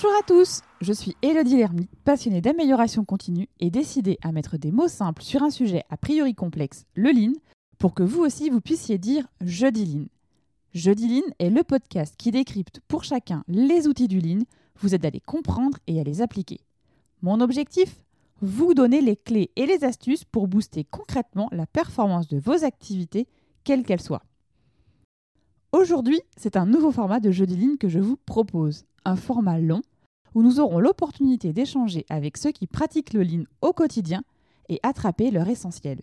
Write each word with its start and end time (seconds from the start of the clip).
Bonjour 0.00 0.16
à 0.16 0.22
tous, 0.22 0.60
je 0.80 0.92
suis 0.92 1.16
Elodie 1.22 1.56
Lermy, 1.56 1.88
passionnée 2.04 2.40
d'amélioration 2.40 3.04
continue 3.04 3.48
et 3.58 3.68
décidée 3.68 4.16
à 4.22 4.30
mettre 4.30 4.56
des 4.56 4.70
mots 4.70 4.86
simples 4.86 5.24
sur 5.24 5.42
un 5.42 5.50
sujet 5.50 5.82
a 5.90 5.96
priori 5.96 6.36
complexe, 6.36 6.86
le 6.94 7.10
lean, 7.10 7.32
pour 7.78 7.94
que 7.94 8.04
vous 8.04 8.20
aussi 8.20 8.48
vous 8.48 8.60
puissiez 8.60 8.96
dire 8.96 9.26
je 9.40 9.66
dis 9.66 9.86
lean. 9.86 10.04
Je 10.72 10.92
lean 10.92 11.24
est 11.40 11.50
le 11.50 11.64
podcast 11.64 12.14
qui 12.16 12.30
décrypte 12.30 12.80
pour 12.86 13.02
chacun 13.02 13.42
les 13.48 13.88
outils 13.88 14.06
du 14.06 14.20
lean, 14.20 14.44
vous 14.76 14.94
aide 14.94 15.04
à 15.04 15.10
les 15.10 15.18
comprendre 15.18 15.78
et 15.88 15.98
à 15.98 16.04
les 16.04 16.22
appliquer. 16.22 16.60
Mon 17.22 17.40
objectif? 17.40 18.04
Vous 18.40 18.74
donner 18.74 19.00
les 19.00 19.16
clés 19.16 19.50
et 19.56 19.66
les 19.66 19.82
astuces 19.82 20.24
pour 20.24 20.46
booster 20.46 20.84
concrètement 20.84 21.48
la 21.50 21.66
performance 21.66 22.28
de 22.28 22.38
vos 22.38 22.62
activités, 22.64 23.26
quelles 23.64 23.82
qu'elles 23.82 24.00
soient. 24.00 24.22
Aujourd'hui, 25.72 26.22
c'est 26.38 26.56
un 26.56 26.64
nouveau 26.64 26.90
format 26.90 27.20
de 27.20 27.30
Jeudi 27.30 27.54
Ligne 27.54 27.76
que 27.76 27.90
je 27.90 27.98
vous 27.98 28.16
propose. 28.16 28.86
Un 29.04 29.16
format 29.16 29.58
long 29.58 29.82
où 30.34 30.42
nous 30.42 30.60
aurons 30.60 30.80
l'opportunité 30.80 31.52
d'échanger 31.52 32.06
avec 32.08 32.38
ceux 32.38 32.52
qui 32.52 32.66
pratiquent 32.66 33.12
le 33.12 33.22
lean 33.22 33.44
au 33.60 33.74
quotidien 33.74 34.22
et 34.70 34.80
attraper 34.82 35.30
leur 35.30 35.46
essentiel. 35.46 36.00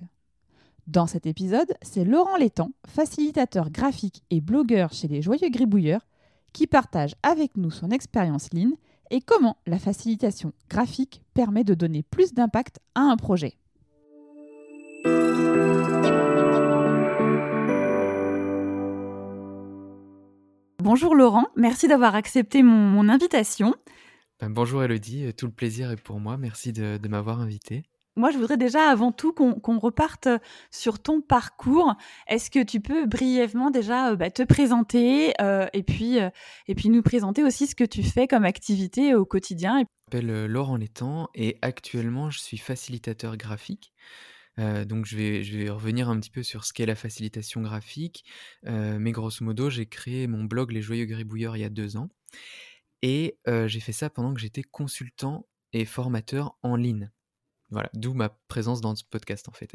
Dans 0.86 1.08
cet 1.08 1.26
épisode, 1.26 1.74
c'est 1.82 2.06
Laurent 2.06 2.38
Létang, 2.38 2.70
facilitateur 2.86 3.72
graphique 3.72 4.22
et 4.30 4.40
blogueur 4.40 4.94
chez 4.94 5.08
les 5.08 5.24
Joyeux 5.24 5.50
Gribouilleurs, 5.50 6.06
qui 6.54 6.68
partage 6.68 7.16
avec 7.24 7.58
nous 7.58 7.72
son 7.72 7.90
expérience 7.90 8.54
lean 8.54 8.74
et 9.10 9.20
comment 9.20 9.58
la 9.66 9.80
facilitation 9.80 10.54
graphique 10.70 11.24
permet 11.34 11.64
de 11.64 11.74
donner 11.74 12.04
plus 12.04 12.36
d'impact 12.36 12.80
à 12.94 13.02
un 13.02 13.18
projet. 13.18 13.58
Bonjour 20.86 21.16
Laurent, 21.16 21.48
merci 21.56 21.88
d'avoir 21.88 22.14
accepté 22.14 22.62
mon, 22.62 23.10
invitation. 23.10 23.74
Ben, 24.40 24.52
bonjour 24.52 24.84
Elodie, 24.84 25.34
tout 25.34 25.48
le 25.48 25.52
plaisir 25.52 25.90
est 25.90 26.00
pour 26.00 26.20
moi, 26.20 26.38
merci 26.38 26.74
de, 26.74 27.00
m'avoir 27.08 27.42
invité. 27.42 27.82
Moi, 28.16 28.30
je 28.30 28.38
voudrais 28.38 28.56
déjà 28.56 28.92
avant 28.92 29.12
tout 29.12 29.34
qu'on 29.34 29.80
reparte 29.80 30.28
sur 30.70 31.02
ton 31.02 31.22
parcours. 31.22 31.96
Est-ce 32.28 32.52
que 32.52 32.62
tu 32.62 32.82
peux 32.82 33.08
brièvement 33.08 33.72
déjà 33.72 34.12
euh, 34.12 34.16
bah, 34.16 34.30
te 34.30 34.44
présenter 34.44 35.34
euh, 35.42 35.66
et, 35.74 35.82
puis, 35.82 36.20
euh, 36.20 36.30
et 36.68 36.76
puis 36.76 36.90
nous 36.90 37.02
présenter 37.02 37.44
aussi 37.44 37.66
ce 37.66 37.74
que 37.74 37.84
tu 37.84 38.04
fais 38.04 38.28
comme 38.28 38.46
activité 38.46 39.16
au 39.16 39.26
quotidien? 39.26 39.80
Je 39.80 40.18
m'appelle 40.18 40.46
Laurent 40.46 40.76
Létang 40.76 41.30
et 41.34 41.58
actuellement 41.64 42.30
je 42.30 42.38
suis 42.38 42.60
facilitateur 42.60 43.38
graphique. 43.38 43.92
Euh, 44.60 44.86
donc 44.86 45.06
je 45.06 45.18
vais, 45.18 45.44
je 45.44 45.58
vais 45.58 45.70
revenir 45.70 46.10
un 46.10 46.20
petit 46.20 46.30
peu 46.30 46.44
sur 46.44 46.66
ce 46.66 46.74
qu'est 46.74 46.86
la 46.86 46.96
facilitation 46.96 47.62
graphique. 47.62 48.26
Euh, 48.66 48.98
mais 49.00 49.12
grosso 49.12 49.44
modo, 49.44 49.70
j'ai 49.70 49.86
créé 49.86 50.28
mon 50.28 50.44
blog 50.44 50.72
Les 50.72 50.82
Joyeux 50.82 51.06
Gribouilleurs 51.06 51.58
il 51.58 51.62
y 51.62 51.66
a 51.66 51.70
deux 51.70 51.98
ans. 51.98 52.10
Et 53.02 53.38
euh, 53.48 53.68
j'ai 53.68 53.80
fait 53.80 53.92
ça 53.92 54.10
pendant 54.10 54.34
que 54.34 54.40
j'étais 54.40 54.64
consultant 54.64 55.48
et 55.74 55.86
formateur 55.86 56.58
en 56.64 56.76
ligne. 56.76 57.12
Voilà, 57.72 57.90
d'où 57.94 58.14
ma 58.14 58.30
présence 58.48 58.80
dans 58.80 58.96
ce 58.96 59.04
podcast 59.04 59.50
en 59.50 59.52
fait. 59.52 59.72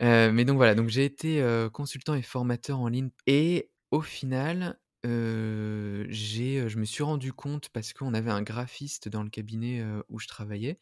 mais 0.00 0.44
donc 0.44 0.56
voilà, 0.56 0.74
donc 0.74 0.88
j'ai 0.88 1.04
été 1.04 1.42
consultant 1.72 2.14
et 2.14 2.22
formateur 2.22 2.80
en 2.80 2.88
ligne. 2.88 3.10
Et 3.26 3.70
au 3.90 4.02
final, 4.02 4.78
je 5.04 6.78
me 6.78 6.84
suis 6.84 7.02
rendu 7.02 7.32
compte, 7.32 7.68
parce 7.70 7.92
qu'on 7.92 8.14
avait 8.14 8.30
un 8.30 8.42
graphiste 8.42 9.08
dans 9.08 9.22
le 9.22 9.30
cabinet 9.30 9.84
où 10.08 10.18
je 10.18 10.26
travaillais, 10.26 10.78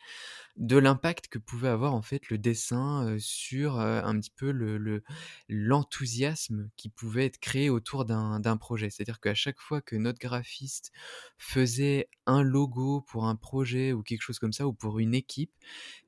de 0.56 0.76
l'impact 0.76 1.28
que 1.28 1.38
pouvait 1.38 1.68
avoir 1.68 1.94
en 1.94 2.02
fait 2.02 2.28
le 2.28 2.38
dessin 2.38 3.16
sur 3.18 3.80
un 3.80 4.18
petit 4.20 4.32
peu 4.34 4.50
le, 4.50 5.02
l'enthousiasme 5.48 6.70
qui 6.76 6.88
pouvait 6.88 7.26
être 7.26 7.38
créé 7.38 7.70
autour 7.70 8.04
d'un, 8.04 8.56
projet. 8.58 8.90
C'est-à-dire 8.90 9.20
qu'à 9.20 9.34
chaque 9.34 9.60
fois 9.60 9.80
que 9.80 9.96
notre 9.96 10.18
graphiste 10.18 10.92
faisait 11.38 12.08
un 12.26 12.42
logo 12.42 13.00
pour 13.00 13.26
un 13.26 13.34
projet 13.34 13.92
ou 13.92 14.02
quelque 14.02 14.22
chose 14.22 14.38
comme 14.38 14.52
ça, 14.52 14.66
ou 14.66 14.72
pour 14.72 14.98
une 14.98 15.14
équipe, 15.14 15.52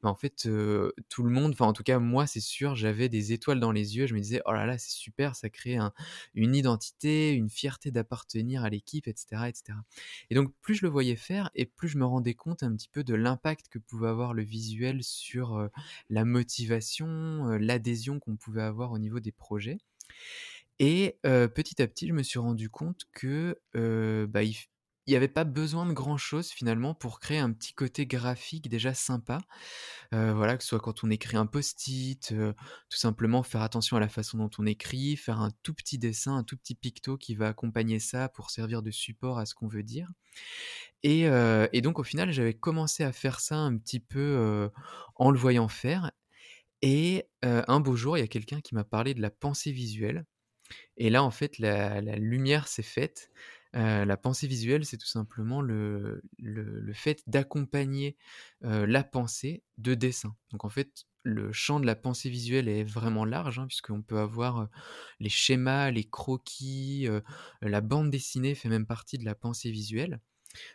ben 0.03 0.11
en 0.11 0.15
fait, 0.15 0.49
tout 1.09 1.23
le 1.23 1.31
monde, 1.31 1.53
enfin 1.53 1.67
en 1.67 1.73
tout 1.73 1.83
cas 1.83 1.99
moi 1.99 2.27
c'est 2.27 2.41
sûr, 2.41 2.75
j'avais 2.75 3.09
des 3.09 3.33
étoiles 3.33 3.61
dans 3.61 3.73
les 3.73 3.97
yeux, 3.97 4.07
je 4.07 4.15
me 4.15 4.21
disais, 4.21 4.43
oh 4.47 4.53
là 4.53 4.67
là, 4.67 4.79
c'est 4.79 4.93
super, 4.93 5.35
ça 5.35 5.49
crée 5.49 5.79
une 6.35 6.55
identité, 6.55 7.33
une 7.33 7.51
fierté 7.51 7.91
d'appartenir 8.05 8.65
à 8.65 8.71
l'équipe, 8.71 9.09
etc., 9.09 9.43
etc. 9.49 9.79
Et 10.31 10.35
donc 10.35 10.53
plus 10.61 10.75
je 10.75 10.83
le 10.83 10.91
voyais 10.91 11.17
faire, 11.17 11.51
et 11.55 11.67
plus 11.67 11.89
je 11.89 11.99
me 11.99 12.05
rendais 12.05 12.35
compte 12.35 12.63
un 12.63 12.75
petit 12.75 12.89
peu 12.89 13.05
de 13.05 13.15
l'impact 13.15 13.69
que 13.69 13.79
pouvait 13.79 14.09
avoir 14.09 14.35
le 14.35 14.43
visuel 14.43 15.03
sur 15.03 15.69
la 16.11 16.25
motivation, 16.25 17.49
l'adhésion 17.59 18.21
qu'on 18.21 18.37
pouvait 18.37 18.63
avoir 18.63 18.93
au 18.93 18.99
niveau 18.99 19.21
des 19.21 19.33
projets. 19.33 19.79
Et 20.79 21.19
petit 21.23 21.81
à 21.83 21.87
petit, 21.87 22.09
je 22.09 22.13
me 22.13 22.23
suis 22.23 22.39
rendu 22.39 22.69
compte 22.69 23.07
que 23.13 23.59
bah, 23.75 24.43
il, 24.43 24.57
il 25.07 25.11
n'y 25.11 25.17
avait 25.17 25.29
pas 25.29 25.45
besoin 25.45 25.87
de 25.87 25.93
grand-chose 25.93 26.49
finalement 26.49 26.95
pour 26.95 27.21
créer 27.21 27.39
un 27.39 27.53
petit 27.53 27.75
côté 27.75 28.07
graphique 28.07 28.69
déjà 28.69 28.95
sympa. 28.95 29.39
voilà, 30.13 30.57
que 30.57 30.63
ce 30.63 30.71
soit 30.71 30.81
quand 30.81 31.05
on 31.05 31.11
écrit 31.11 31.37
un 31.37 31.47
post-it, 31.47 32.35
tout 32.89 32.97
simplement 32.97 33.43
faire 33.43 33.63
attention 33.63 33.97
à 33.97 34.01
la 34.01 34.09
façon 34.09 34.39
dont 34.39 34.51
on 34.59 34.67
écrit, 34.67 35.17
faire 35.17 35.41
un 35.41 35.51
tout 35.63 35.75
petit 35.75 35.99
dessin, 35.99 36.37
un 36.37 36.45
tout 36.45 36.57
petit 36.57 36.75
picto 36.75 37.17
qui 37.19 37.35
va 37.35 37.49
accompagner 37.49 37.99
ça 37.99 38.29
pour 38.29 38.51
servir 38.51 38.83
de 38.83 38.91
support 38.91 39.39
à 39.39 39.47
ce 39.47 39.55
qu'on 39.55 39.69
veut 39.69 39.83
dire. 39.83 40.09
Et, 41.03 41.23
et 41.73 41.81
donc 41.83 41.99
au 41.99 42.05
final, 42.05 42.31
j'avais 42.33 42.55
commencé 42.55 43.05
à 43.05 43.13
faire 43.13 43.41
ça 43.41 43.57
un 43.57 43.77
petit 43.77 44.01
peu 44.01 44.71
en 45.17 45.31
le 45.31 45.39
voyant 45.39 45.69
faire. 45.69 46.13
Et 46.81 47.29
un 47.43 47.81
beau 47.81 47.97
jour, 47.97 48.17
il 48.17 48.21
y 48.21 48.25
a 48.25 48.29
quelqu'un 48.29 48.61
qui 48.61 48.75
m'a 48.75 48.85
parlé 48.85 49.15
de 49.15 49.21
la 49.21 49.31
pensée 49.31 49.73
visuelle. 49.73 50.25
Et 50.97 51.11
là, 51.11 51.23
en 51.23 51.31
fait, 51.31 51.59
la 51.59 52.01
lumière 52.01 52.69
s'est 52.69 52.83
faite 52.83 53.31
la 53.75 54.17
pensée 54.17 54.47
visuelle, 54.47 54.85
c'est 54.85 54.99
tout 54.99 55.07
simplement 55.07 55.61
le, 55.61 56.23
fait 56.95 57.23
d'accompagner 57.27 58.17
la 58.63 59.05
pensée 59.05 59.63
de 59.79 59.95
dessin. 59.95 60.35
Donc 60.51 60.65
en 60.65 60.69
fait, 60.69 61.05
le 61.23 61.53
champ 61.53 61.81
de 61.81 61.87
la 61.87 61.97
pensée 61.97 62.31
visuelle 62.31 62.69
est 62.69 62.85
vraiment 62.85 63.25
large, 63.25 63.59
hein, 63.59 63.67
puisqu'on 63.67 64.03
peut 64.03 64.19
avoir 64.19 64.69
les 65.21 65.29
schémas, 65.29 65.91
les 65.91 66.05
croquis, 66.05 67.09
la 67.61 67.81
bande 67.81 68.11
dessinée 68.11 68.55
fait 68.55 68.69
même 68.69 68.87
partie 68.87 69.19
de 69.19 69.25
la 69.25 69.35
pensée 69.35 69.71
visuelle. 69.71 70.21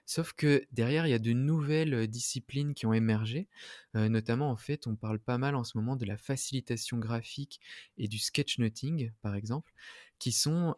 Sauf 0.06 0.34
que 0.34 0.63
derrière, 0.72 1.07
il 1.07 1.12
y 1.12 1.13
a 1.13 1.19
de 1.19 1.34
nouvelles 1.34 2.07
disciplines 2.07 2.73
qui 2.73 2.85
ont 2.85 2.94
émergé. 2.94 3.47
notamment, 3.94 4.50
en 4.51 4.57
fait, 4.57 4.88
on 4.88 4.95
parle 4.95 5.19
pas 5.19 5.38
mal 5.38 5.56
en 5.56 5.63
ce 5.63 5.78
moment 5.78 5.95
de 5.95 6.06
la 6.06 6.17
facilitation 6.17 6.97
graphique 6.97 7.59
et 7.97 8.07
du 8.07 8.19
sketchnoting, 8.19 9.12
par 9.22 9.35
exemple 9.35 9.73
qui 10.19 10.31
sont, 10.34 10.75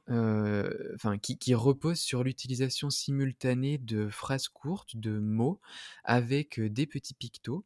enfin, 0.95 1.17
qui, 1.17 1.53
reposent 1.55 1.99
sur 1.99 2.23
l'utilisation 2.23 2.89
simultanée 2.89 3.77
de 3.79 4.07
phrases 4.09 4.47
courtes, 4.47 4.95
de 4.95 5.17
mots, 5.19 5.59
avec 6.03 6.59
des 6.61 6.85
petits 6.87 7.15
pictos. 7.15 7.65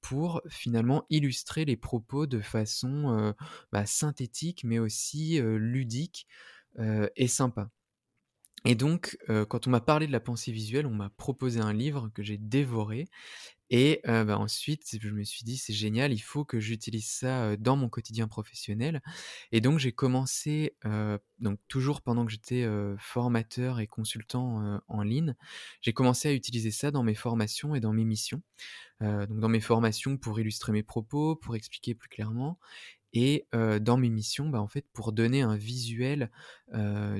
pour 0.00 0.42
finalement 0.48 1.04
illustrer 1.10 1.64
les 1.64 1.76
propos 1.76 2.26
de 2.26 2.40
façon 2.40 3.34
bah, 3.72 3.86
synthétique 3.86 4.64
mais 4.64 4.78
aussi 4.78 5.40
ludique 5.42 6.26
et 7.16 7.28
sympa. 7.28 7.70
Et 8.66 8.74
donc, 8.74 9.16
quand 9.48 9.66
on 9.66 9.70
m'a 9.70 9.80
parlé 9.80 10.06
de 10.08 10.12
la 10.12 10.20
pensée 10.20 10.50
visuelle, 10.52 10.86
on 10.86 10.94
m'a 10.94 11.10
proposé 11.10 11.60
un 11.60 11.72
livre 11.72 12.10
que 12.14 12.22
j'ai 12.22 12.36
dévoré. 12.36 13.06
Et 13.70 14.00
bah, 14.04 14.38
ensuite, 14.38 14.96
je 15.00 15.10
me 15.10 15.24
suis 15.24 15.44
dit: 15.44 15.56
«C'est 15.58 15.72
génial, 15.74 16.12
il 16.12 16.20
faut 16.20 16.44
que 16.44 16.60
j'utilise 16.60 17.08
ça, 17.10 17.56
dans 17.56 17.76
mon 17.76 17.88
quotidien 17.88 18.28
professionnel» 18.28 19.02
et 19.52 19.60
donc 19.60 19.78
j'ai 19.80 19.92
commencé, 19.92 20.76
donc 21.40 21.58
toujours 21.68 22.02
pendant 22.02 22.26
que 22.26 22.32
j'étais, 22.32 22.66
formateur 22.98 23.80
et 23.80 23.86
consultant, 23.88 24.80
en 24.88 25.02
ligne, 25.02 25.34
j'ai 25.82 25.92
commencé 25.92 26.28
à 26.28 26.32
utiliser 26.34 26.70
ça 26.72 26.90
dans 26.90 27.02
mes 27.04 27.14
formations 27.16 27.74
et 27.74 27.80
dans 27.80 27.92
mes 27.92 28.04
missions. 28.04 28.42
donc 29.00 29.40
dans 29.40 29.48
mes 29.48 29.60
formations 29.60 30.16
pour 30.18 30.40
illustrer 30.40 30.72
mes 30.72 30.82
propos, 30.82 31.36
pour 31.36 31.56
expliquer 31.56 31.94
plus 31.94 32.08
clairement 32.08 32.58
et 33.12 33.46
dans 33.52 33.96
mes 33.96 34.10
missions, 34.10 34.48
bah, 34.48 34.60
en 34.60 34.68
fait, 34.68 34.84
pour 34.92 35.12
donner 35.12 35.42
un 35.42 35.56
visuel 35.56 36.30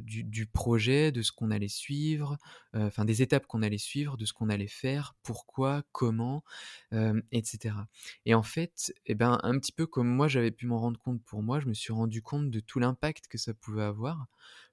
du, 0.02 0.46
projet, 0.46 1.12
de 1.12 1.22
ce 1.22 1.32
qu'on 1.32 1.50
allait 1.50 1.68
suivre, 1.68 2.36
enfin 2.74 3.04
des 3.04 3.22
étapes 3.22 3.46
qu'on 3.46 3.62
allait 3.62 3.78
suivre, 3.78 4.16
de 4.16 4.24
ce 4.24 4.32
qu'on 4.32 4.48
allait 4.48 4.66
faire, 4.66 5.14
pourquoi, 5.22 5.84
comment, 5.92 6.44
etc. 7.32 7.74
Et 8.26 8.34
en 8.34 8.42
fait, 8.42 8.92
eh 9.06 9.14
ben, 9.14 9.38
un 9.42 9.58
petit 9.58 9.72
peu 9.72 9.86
comme 9.86 10.08
moi 10.08 10.28
j'avais 10.28 10.50
pu 10.50 10.66
m'en 10.66 10.78
rendre 10.78 11.00
compte 11.00 11.22
pour 11.22 11.42
moi, 11.42 11.60
je 11.60 11.66
me 11.66 11.74
suis 11.74 11.92
rendu 11.92 12.22
compte 12.22 12.50
de 12.50 12.60
tout 12.60 12.78
l'impact 12.78 13.28
que 13.28 13.38
ça 13.38 13.54
pouvait 13.54 13.84
avoir, 13.84 14.26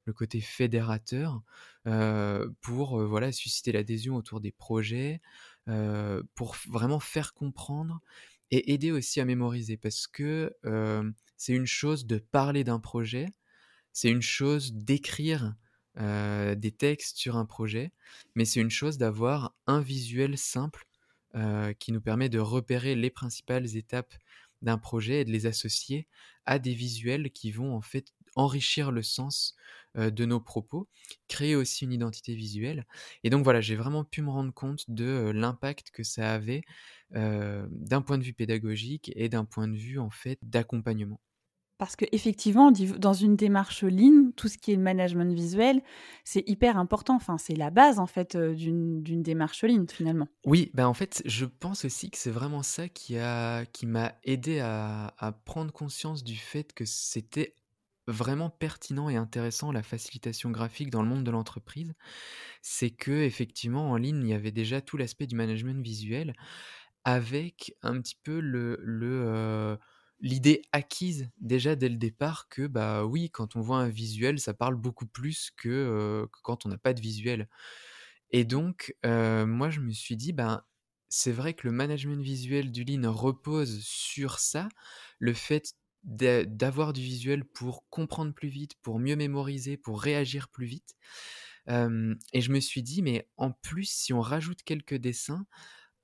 le 0.06 0.13
côté 0.13 0.42
fédérateur, 0.42 1.42
pour 2.62 3.01
voilà 3.06 3.31
susciter 3.31 3.71
l'adhésion 3.71 4.15
autour 4.15 4.42
des 4.42 4.51
projets, 4.51 5.21
pour 6.36 6.56
vraiment 6.68 7.00
faire 7.00 7.33
comprendre 7.33 8.01
et 8.51 8.73
aider 8.73 8.91
aussi 8.91 9.19
à 9.19 9.25
mémoriser 9.25 9.77
parce 9.77 10.07
que 10.07 10.53
c'est 11.37 11.53
une 11.53 11.65
chose 11.65 12.05
de 12.05 12.17
parler 12.17 12.63
d'un 12.63 12.79
projet, 12.79 13.27
c'est 13.91 14.09
une 14.09 14.21
chose 14.21 14.73
d'écrire 14.73 15.55
des 15.97 16.71
textes 16.77 17.17
sur 17.17 17.37
un 17.37 17.45
projet, 17.45 17.91
mais 18.35 18.45
c'est 18.45 18.59
une 18.59 18.69
chose 18.69 18.97
d'avoir 18.97 19.55
un 19.67 19.81
visuel 19.81 20.37
simple 20.37 20.85
qui 21.79 21.91
nous 21.91 22.01
permet 22.01 22.29
de 22.29 22.39
repérer 22.39 22.95
les 22.95 23.09
principales 23.09 23.75
étapes 23.75 24.13
d'un 24.61 24.77
projet 24.77 25.21
et 25.21 25.25
de 25.25 25.31
les 25.31 25.45
associer 25.45 26.07
à 26.45 26.59
des 26.59 26.73
visuels 26.73 27.31
qui 27.31 27.51
vont 27.51 27.73
en 27.75 27.81
fait 27.81 28.13
enrichir 28.35 28.91
le 28.91 29.03
sens 29.03 29.55
de 29.95 30.25
nos 30.25 30.39
propos, 30.39 30.87
créer 31.27 31.55
aussi 31.55 31.85
une 31.85 31.93
identité 31.93 32.35
visuelle. 32.35 32.85
Et 33.23 33.29
donc 33.29 33.43
voilà, 33.43 33.61
j'ai 33.61 33.75
vraiment 33.75 34.03
pu 34.03 34.21
me 34.21 34.29
rendre 34.29 34.53
compte 34.53 34.85
de 34.89 35.31
l'impact 35.33 35.91
que 35.91 36.03
ça 36.03 36.33
avait 36.33 36.61
d'un 37.11 38.01
point 38.01 38.17
de 38.17 38.23
vue 38.23 38.33
pédagogique 38.33 39.11
et 39.15 39.29
d'un 39.29 39.45
point 39.45 39.67
de 39.67 39.77
vue 39.77 39.99
en 39.99 40.09
fait 40.09 40.39
d'accompagnement. 40.41 41.19
Parce 41.79 41.95
qu'effectivement, 41.95 42.71
dans 42.71 43.13
une 43.13 43.35
démarche 43.35 43.83
Lean, 43.83 44.31
tout 44.37 44.47
ce 44.47 44.57
qui 44.57 44.71
est 44.71 44.77
management 44.77 45.33
visuel, 45.33 45.81
c'est 46.23 46.47
hyper 46.47 46.77
important. 46.77 47.15
Enfin, 47.15 47.37
c'est 47.37 47.55
la 47.55 47.71
base 47.71 47.99
en 47.99 48.05
fait 48.05 48.37
d'une 48.37 49.01
démarche 49.03 49.63
Lean 49.63 49.85
finalement. 49.91 50.27
Oui, 50.45 50.71
ben 50.75 50.87
en 50.87 50.93
fait, 50.93 51.21
je 51.25 51.45
pense 51.45 51.83
aussi 51.83 52.09
que 52.09 52.17
c'est 52.17 52.31
vraiment 52.31 52.63
ça 52.63 52.87
qui 52.87 53.17
a 53.17 53.65
qui 53.65 53.85
m'a 53.85 54.13
aidé 54.23 54.59
à, 54.59 55.13
à 55.17 55.31
prendre 55.33 55.73
conscience 55.73 56.23
du 56.23 56.37
fait 56.37 56.71
que 56.73 56.85
c'était 56.85 57.55
vraiment 58.07 58.50
pertinent 58.50 59.09
et 59.09 59.15
intéressant 59.15 59.71
la 59.71 59.83
facilitation 59.83 60.51
graphique 60.51 60.89
dans 60.89 61.03
le 61.03 61.09
monde 61.09 61.23
de 61.23 61.31
l'entreprise. 61.31 61.94
C'est 62.61 62.91
que 62.91 63.11
effectivement 63.11 63.91
en 63.91 63.97
ligne, 63.97 64.23
il 64.23 64.29
y 64.29 64.33
avait 64.33 64.51
déjà 64.51 64.81
tout 64.81 64.97
l'aspect 64.97 65.27
du 65.27 65.35
management 65.35 65.83
visuel 65.83 66.35
avec 67.05 67.75
un 67.81 68.00
petit 68.01 68.17
peu 68.23 68.39
le, 68.39 68.77
le 68.81 69.77
l'idée 70.19 70.61
acquise 70.71 71.29
déjà 71.39 71.75
dès 71.75 71.89
le 71.89 71.97
départ 71.97 72.47
que 72.50 72.67
bah 72.67 73.05
oui, 73.05 73.29
quand 73.29 73.55
on 73.57 73.61
voit 73.61 73.79
un 73.79 73.89
visuel, 73.89 74.39
ça 74.39 74.53
parle 74.53 74.75
beaucoup 74.75 75.05
plus 75.05 75.51
que, 75.57 76.25
quand 76.44 76.65
on 76.65 76.69
n'a 76.69 76.77
pas 76.77 76.94
de 76.94 77.01
visuel. 77.01 77.50
Et 78.31 78.45
donc, 78.45 78.95
moi 79.03 79.69
je 79.69 79.79
me 79.81 79.91
suis 79.91 80.15
dit, 80.17 80.33
ben 80.33 80.63
c'est 81.09 81.31
vrai 81.31 81.53
que 81.53 81.67
le 81.67 81.73
management 81.73 82.21
visuel 82.23 82.71
du 82.71 82.83
Lean 82.83 83.11
repose 83.11 83.81
sur 83.83 84.39
ça, 84.39 84.69
le 85.19 85.33
fait 85.33 85.75
d'avoir 86.03 86.94
du 86.94 87.01
visuel 87.01 87.45
pour 87.45 87.88
comprendre 87.89 88.33
plus 88.33 88.50
vite, 88.50 88.73
pour 88.81 89.00
mieux 89.00 89.15
mémoriser, 89.15 89.77
pour 89.77 90.01
réagir 90.01 90.50
plus 90.50 90.65
vite. 90.65 90.95
et 91.67 92.41
je 92.41 92.51
me 92.51 92.59
suis 92.59 92.83
dit, 92.83 93.01
mais 93.01 93.27
en 93.38 93.51
plus, 93.51 93.89
si 93.89 94.13
on 94.13 94.21
rajoute 94.21 94.63
quelques 94.63 94.95
dessins, 94.95 95.45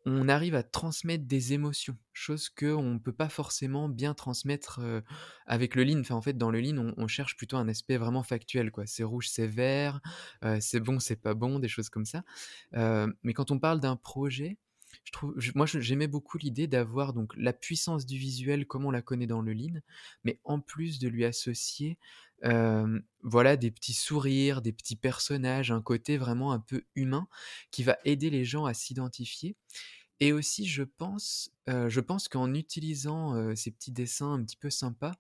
on 0.06 0.30
arrive 0.30 0.56
à 0.56 0.64
transmettre 0.64 1.26
des 1.26 1.54
émotions, 1.54 1.98
chose 2.14 2.50
qu'on 2.50 2.94
ne 2.94 3.00
peut 3.00 3.14
pas 3.14 3.30
forcément 3.30 3.90
bien 3.90 4.14
transmettre 4.14 4.80
avec 5.46 5.76
le 5.76 5.84
lean. 5.84 6.00
Enfin, 6.00 6.16
en 6.16 6.22
fait, 6.22 6.38
dans 6.38 6.52
le 6.52 6.62
lean, 6.62 6.94
on, 6.96 7.08
cherche 7.08 7.36
plutôt 7.36 7.58
un 7.58 7.68
aspect 7.68 7.98
vraiment 7.98 8.24
factuel. 8.24 8.72
quoi. 8.72 8.86
C'est 8.86 9.04
rouge, 9.04 9.28
c'est 9.30 9.48
vert, 9.48 10.00
c'est 10.62 10.80
bon, 10.80 11.00
c'est 11.00 11.18
pas 11.18 11.34
bon, 11.34 11.60
des 11.60 11.68
choses 11.68 11.90
comme 11.90 12.06
ça. 12.06 12.24
mais 12.74 13.34
quand 13.34 13.52
on 13.52 13.60
parle 13.60 13.80
d'un 13.80 13.98
projet, 13.98 14.58
je 15.38 15.52
moi, 15.56 15.66
j'aimais 15.66 16.08
beaucoup 16.08 16.38
l'idée 16.38 16.68
d'avoir 16.68 17.14
donc 17.14 17.34
la 17.36 17.54
puissance 17.54 18.06
du 18.06 18.18
visuel 18.18 18.68
comme 18.68 18.86
on 18.86 18.92
la 18.92 19.02
connaît 19.02 19.28
dans 19.28 19.42
le 19.42 19.54
lean, 19.54 19.82
mais 20.24 20.40
en 20.44 20.60
plus 20.60 21.00
de 21.00 21.08
lui 21.08 21.26
associer 21.26 21.98
voilà, 23.22 23.58
des 23.58 23.72
petits 23.72 23.94
sourires, 23.94 24.62
des 24.62 24.72
petits 24.72 24.96
personnages, 24.96 25.72
un 25.72 25.82
côté 25.82 26.18
vraiment 26.18 26.54
un 26.54 26.60
peu 26.60 26.84
humain 26.96 27.28
qui 27.72 27.84
va 27.84 27.98
aider 28.06 28.30
les 28.30 28.46
gens 28.46 28.66
à 28.66 28.74
s'identifier. 28.74 29.56
Et 30.22 30.34
aussi, 30.34 30.68
je 30.68 30.84
pense, 30.84 31.52
je 31.68 32.00
pense 32.00 32.28
qu'en 32.30 32.54
utilisant 32.54 33.56
ces 33.56 33.72
petits 33.72 33.92
dessins 33.92 34.34
un 34.34 34.44
petit 34.44 34.58
peu 34.58 34.70
sympas, 34.70 35.16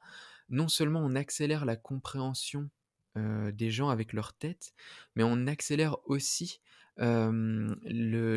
non 0.50 0.68
seulement 0.68 1.02
on 1.02 1.16
accélère 1.16 1.66
la 1.66 1.76
compréhension 1.76 2.70
des 3.16 3.72
gens 3.72 3.90
avec 3.90 4.14
leur 4.14 4.34
tête, 4.34 4.74
mais 5.16 5.24
on 5.24 5.48
accélère 5.48 5.98
aussi 6.06 6.62
leurs 7.00 8.36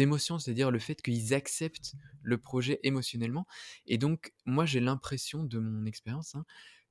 émotions, 0.00 0.38
c'est-à-dire 0.38 0.70
le 0.70 0.78
fait 0.78 1.02
qu'ils 1.02 1.34
acceptent 1.34 1.94
le 2.22 2.38
projet 2.38 2.80
émotionnellement. 2.82 3.46
Et 3.86 3.98
donc, 3.98 4.32
moi, 4.46 4.66
j'ai 4.66 4.80
l'impression 4.80 5.44
de 5.44 5.58
mon 5.58 5.86
expérience 5.86 6.34
hein, 6.34 6.44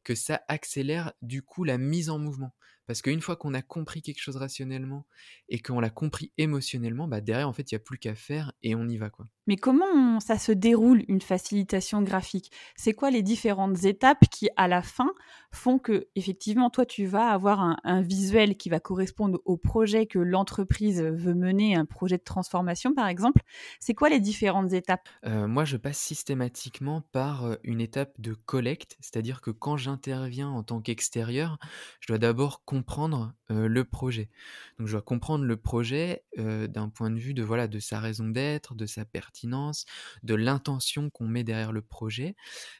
que 0.04 0.16
ça 0.16 0.42
accélère 0.48 1.13
du 1.22 1.42
coup 1.42 1.63
la 1.63 1.78
mise 1.78 2.10
en 2.10 2.19
mouvement. 2.19 2.54
Parce 2.88 3.02
qu'une 3.02 3.22
fois 3.22 3.36
qu'on 3.36 3.54
a 3.54 3.62
compris 3.62 4.02
quelque 4.02 4.22
chose 4.22 4.36
rationnellement 4.36 5.06
et 5.50 5.60
qu'on 5.60 5.80
l'a 5.80 5.90
compris 5.90 6.32
émotionnellement, 6.38 7.08
bah 7.08 7.22
derrière, 7.22 7.48
en 7.48 7.54
fait, 7.54 7.72
il 7.72 7.76
n'y 7.76 7.78
a 7.78 7.84
plus 7.84 7.98
qu'à 7.98 8.16
faire 8.16 8.52
et 8.62 8.76
on 8.76 8.88
y 8.88 8.98
va. 8.98 9.10
quoi. 9.10 9.26
Mais 9.48 9.58
comment 9.58 10.20
ça 10.20 10.38
se 10.38 10.52
déroule 10.52 11.04
une 11.08 11.22
facilitation 11.22 12.02
graphique? 12.02 12.52
C'est 12.76 12.94
quoi 12.94 13.12
les 13.12 13.24
différentes 13.24 13.84
étapes 13.84 14.26
qui, 14.32 14.50
à 14.56 14.68
la 14.68 14.82
fin, 14.82 15.12
font 15.52 15.80
que, 15.80 16.08
effectivement, 16.16 16.70
toi, 16.70 16.86
tu 16.86 17.06
vas 17.06 17.30
avoir 17.30 17.78
un, 17.84 18.02
visuel 18.02 18.58
qui 18.58 18.70
va 18.70 18.80
correspondre 18.80 19.40
au 19.46 19.58
projet 19.58 20.06
que 20.06 20.20
l'entreprise 20.20 21.02
veut 21.02 21.36
mener, 21.36 21.76
un 21.76 21.86
projet 21.86 22.18
de 22.18 22.24
transformation, 22.24 22.94
par 22.94 23.08
exemple? 23.08 23.42
C'est 23.80 23.94
quoi 23.94 24.10
les 24.10 24.20
différentes 24.20 24.74
étapes? 24.74 25.08
Euh, 25.26 25.48
Moi, 25.48 25.66
je 25.66 25.78
passe 25.78 26.00
systématiquement 26.00 27.02
par 27.12 27.46
euh, 27.46 27.56
une 27.64 27.82
étape 27.82 28.14
de 28.20 28.34
collecte, 28.34 28.98
c'est-à-dire 29.00 29.42
que 29.42 29.52
quand 29.52 29.78
j'interviens 29.78 30.50
en 30.50 30.64
tant 30.64 30.82
qu'extérieur, 30.82 31.58
je 32.00 32.08
dois 32.08 32.18
d'abord 32.18 32.64
comprendre 32.74 33.34
le 33.50 33.84
projet. 33.84 34.30
Donc, 34.78 34.88
je 34.88 34.94
dois 34.94 35.02
comprendre 35.02 35.46
le 35.46 35.58
projet 35.58 36.24
d'un 36.38 36.90
point 36.90 37.12
de 37.12 37.20
vue 37.20 37.34
de, 37.34 37.44
voilà, 37.44 37.68
de 37.68 37.80
sa 37.80 38.00
raison 38.00 38.28
d'être, 38.28 38.75
de 38.75 38.86
sa 38.86 39.06
pertinence 39.06 39.86
de 40.24 40.36
l'intention 40.36 41.10
qu'on 41.10 41.28
met 41.28 41.44
derrière 41.44 41.72
le 41.72 41.81
projet. 41.81 42.36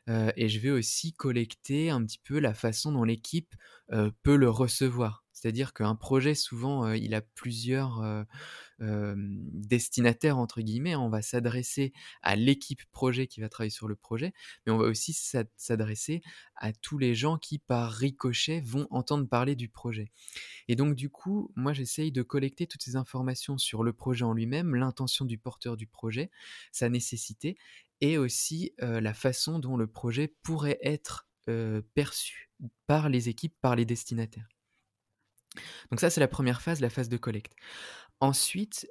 et 0.07 0.50
je 0.50 0.60
vais 0.60 0.72
aussi 0.72 1.13
collecter 1.13 1.90
un 1.90 2.04
petit 2.04 2.19
peu 2.24 2.40
la 2.40 2.54
façon 2.54 2.92
dont 2.92 3.04
l'équipe 3.04 3.56
peut 4.24 4.36
le 4.36 4.50
recevoir. 4.50 5.23
C'est-à-dire 5.44 5.74
qu'un 5.74 5.95
projet, 5.95 6.36
souvent, 6.36 6.90
il 6.94 7.13
a 7.13 7.19
plusieurs 7.19 8.01
destinataires, 8.80 10.38
entre 10.38 10.62
guillemets. 10.62 10.95
On 10.95 11.10
va 11.10 11.22
s'adresser 11.22 11.92
à 12.22 12.38
l'équipe 12.38 12.81
projet 12.94 13.28
qui 13.28 13.42
va 13.42 13.50
travailler 13.50 13.69
sur 13.69 13.90
le 13.90 13.98
projet, 13.98 14.31
mais 14.66 14.72
on 14.72 14.78
va 14.78 14.86
aussi 14.86 15.12
s'adresser 15.12 16.22
à 16.56 16.72
tous 16.72 16.98
les 16.98 17.13
gens 17.13 17.38
qui, 17.38 17.60
par 17.60 17.92
ricochet, 17.92 18.62
vont 18.62 18.88
entendre 18.90 19.28
parler 19.28 19.57
du 19.57 19.68
projet. 19.68 20.13
Et 20.69 20.78
donc, 20.78 20.95
du 20.95 21.10
coup, 21.10 21.51
moi, 21.57 21.74
j'essaye 21.74 22.13
de 22.13 22.22
collecter 22.22 22.66
toutes 22.66 22.84
ces 22.84 22.95
informations 22.95 23.57
sur 23.57 23.84
le 23.84 23.92
projet 23.92 24.24
en 24.24 24.31
lui-même, 24.31 24.75
l'intention 24.75 25.25
du 25.25 25.38
porteur 25.38 25.75
du 25.75 25.88
projet, 25.88 26.31
sa 26.72 26.88
nécessité, 26.88 27.57
et 28.00 28.18
aussi 28.18 28.72
la 28.80 29.13
façon 29.13 29.60
dont 29.60 29.75
le 29.75 29.88
projet 29.88 30.34
pourrait 30.42 30.80
être 30.81 31.28
perçu 31.95 32.50
par 32.88 33.10
les 33.10 33.28
équipes, 33.28 33.56
par 33.60 33.75
les 33.75 33.84
destinataires. 33.84 34.48
Donc 35.92 36.00
ça, 36.00 36.10
c'est 36.10 36.22
la 36.22 36.28
première 36.28 36.62
phase, 36.62 36.80
la 36.82 36.90
phase 36.90 37.10
de 37.10 37.18
collecte. 37.18 37.54
Ensuite, 38.20 38.88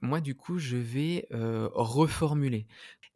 moi, 0.00 0.20
du 0.20 0.34
coup, 0.34 0.58
je 0.58 0.76
vais 0.76 1.26
reformuler. 1.30 2.66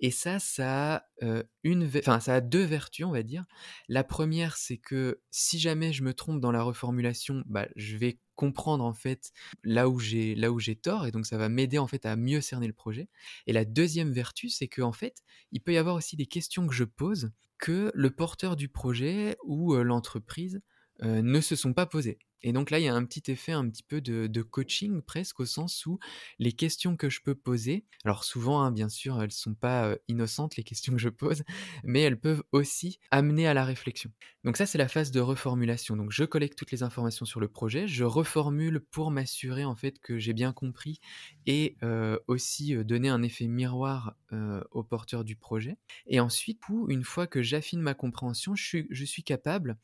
Et 0.00 0.10
ça, 0.10 0.38
ça 0.38 0.96
a, 0.96 1.42
une, 1.62 1.88
ça 2.02 2.34
a 2.34 2.40
deux 2.40 2.64
vertus, 2.64 3.06
on 3.06 3.12
va 3.12 3.22
dire. 3.22 3.44
La 3.88 4.04
première, 4.04 4.56
c'est 4.56 4.78
que 4.78 5.20
si 5.30 5.58
jamais 5.58 5.92
je 5.92 6.02
me 6.02 6.12
trompe 6.12 6.40
dans 6.40 6.50
la 6.52 6.62
reformulation, 6.62 7.42
bah, 7.46 7.68
je 7.76 7.96
vais 7.96 8.18
comprendre 8.34 8.84
en 8.84 8.94
fait 8.94 9.30
là 9.62 9.88
où 9.88 10.00
j'ai 10.00 10.34
là 10.34 10.50
où 10.50 10.58
j'ai 10.58 10.74
tort 10.74 11.06
et 11.06 11.12
donc 11.12 11.24
ça 11.24 11.38
va 11.38 11.48
m'aider 11.48 11.78
en 11.78 11.86
fait 11.86 12.04
à 12.04 12.16
mieux 12.16 12.40
cerner 12.40 12.66
le 12.66 12.72
projet. 12.72 13.08
Et 13.46 13.52
la 13.52 13.64
deuxième 13.64 14.12
vertu, 14.12 14.48
c'est 14.48 14.66
que 14.66 14.82
en 14.82 14.92
fait, 14.92 15.22
il 15.52 15.60
peut 15.60 15.72
y 15.72 15.78
avoir 15.78 15.94
aussi 15.94 16.16
des 16.16 16.26
questions 16.26 16.66
que 16.66 16.74
je 16.74 16.84
pose 16.84 17.30
que 17.58 17.92
le 17.94 18.10
porteur 18.10 18.56
du 18.56 18.68
projet 18.68 19.36
ou 19.44 19.76
l'entreprise 19.76 20.60
ne 21.00 21.40
se 21.40 21.56
sont 21.56 21.72
pas 21.72 21.86
posées. 21.86 22.18
Et 22.44 22.52
donc 22.52 22.70
là, 22.70 22.78
il 22.78 22.84
y 22.84 22.88
a 22.88 22.94
un 22.94 23.04
petit 23.04 23.30
effet 23.32 23.52
un 23.52 23.68
petit 23.68 23.82
peu 23.82 24.00
de, 24.00 24.42
coaching 24.42 25.00
presque 25.00 25.40
au 25.40 25.46
sens 25.46 25.86
où 25.86 25.98
les 26.38 26.52
questions 26.52 26.96
que 26.96 27.08
je 27.08 27.20
peux 27.22 27.34
poser, 27.34 27.86
alors 28.04 28.22
souvent, 28.22 28.62
hein, 28.62 28.70
bien 28.70 28.90
sûr, 28.90 29.16
elles 29.16 29.28
ne 29.28 29.30
sont 29.30 29.54
pas 29.54 29.96
innocentes 30.08 30.56
les 30.56 30.62
questions 30.62 30.92
que 30.92 30.98
je 31.00 31.08
pose, 31.08 31.42
mais 31.82 32.02
elles 32.02 32.20
peuvent 32.20 32.44
aussi 32.52 33.00
amener 33.10 33.48
à 33.48 33.54
la 33.54 33.64
réflexion. 33.64 34.10
Donc 34.44 34.58
ça, 34.58 34.66
c'est 34.66 34.76
la 34.76 34.88
phase 34.88 35.10
de 35.10 35.20
reformulation. 35.20 35.96
Donc 35.96 36.12
je 36.12 36.24
collecte 36.24 36.58
toutes 36.58 36.70
les 36.70 36.82
informations 36.82 37.24
sur 37.24 37.40
le 37.40 37.48
projet, 37.48 37.88
je 37.88 38.04
reformule 38.04 38.80
pour 38.80 39.10
m'assurer 39.10 39.64
en 39.64 39.74
fait 39.74 39.98
que 39.98 40.18
j'ai 40.18 40.34
bien 40.34 40.52
compris 40.52 41.00
et 41.46 41.76
aussi 42.28 42.76
donner 42.84 43.08
un 43.08 43.22
effet 43.22 43.46
miroir 43.46 44.16
au 44.70 44.82
porteur 44.82 45.24
du 45.24 45.36
projet. 45.36 45.78
Et 46.06 46.20
ensuite, 46.20 46.60
une 46.88 47.04
fois 47.04 47.26
que 47.26 47.42
j'affine 47.42 47.80
ma 47.80 47.94
compréhension, 47.94 48.54
je 48.54 48.64
suis, 48.64 48.86
je 48.90 49.04
suis 49.04 49.22
capable 49.22 49.78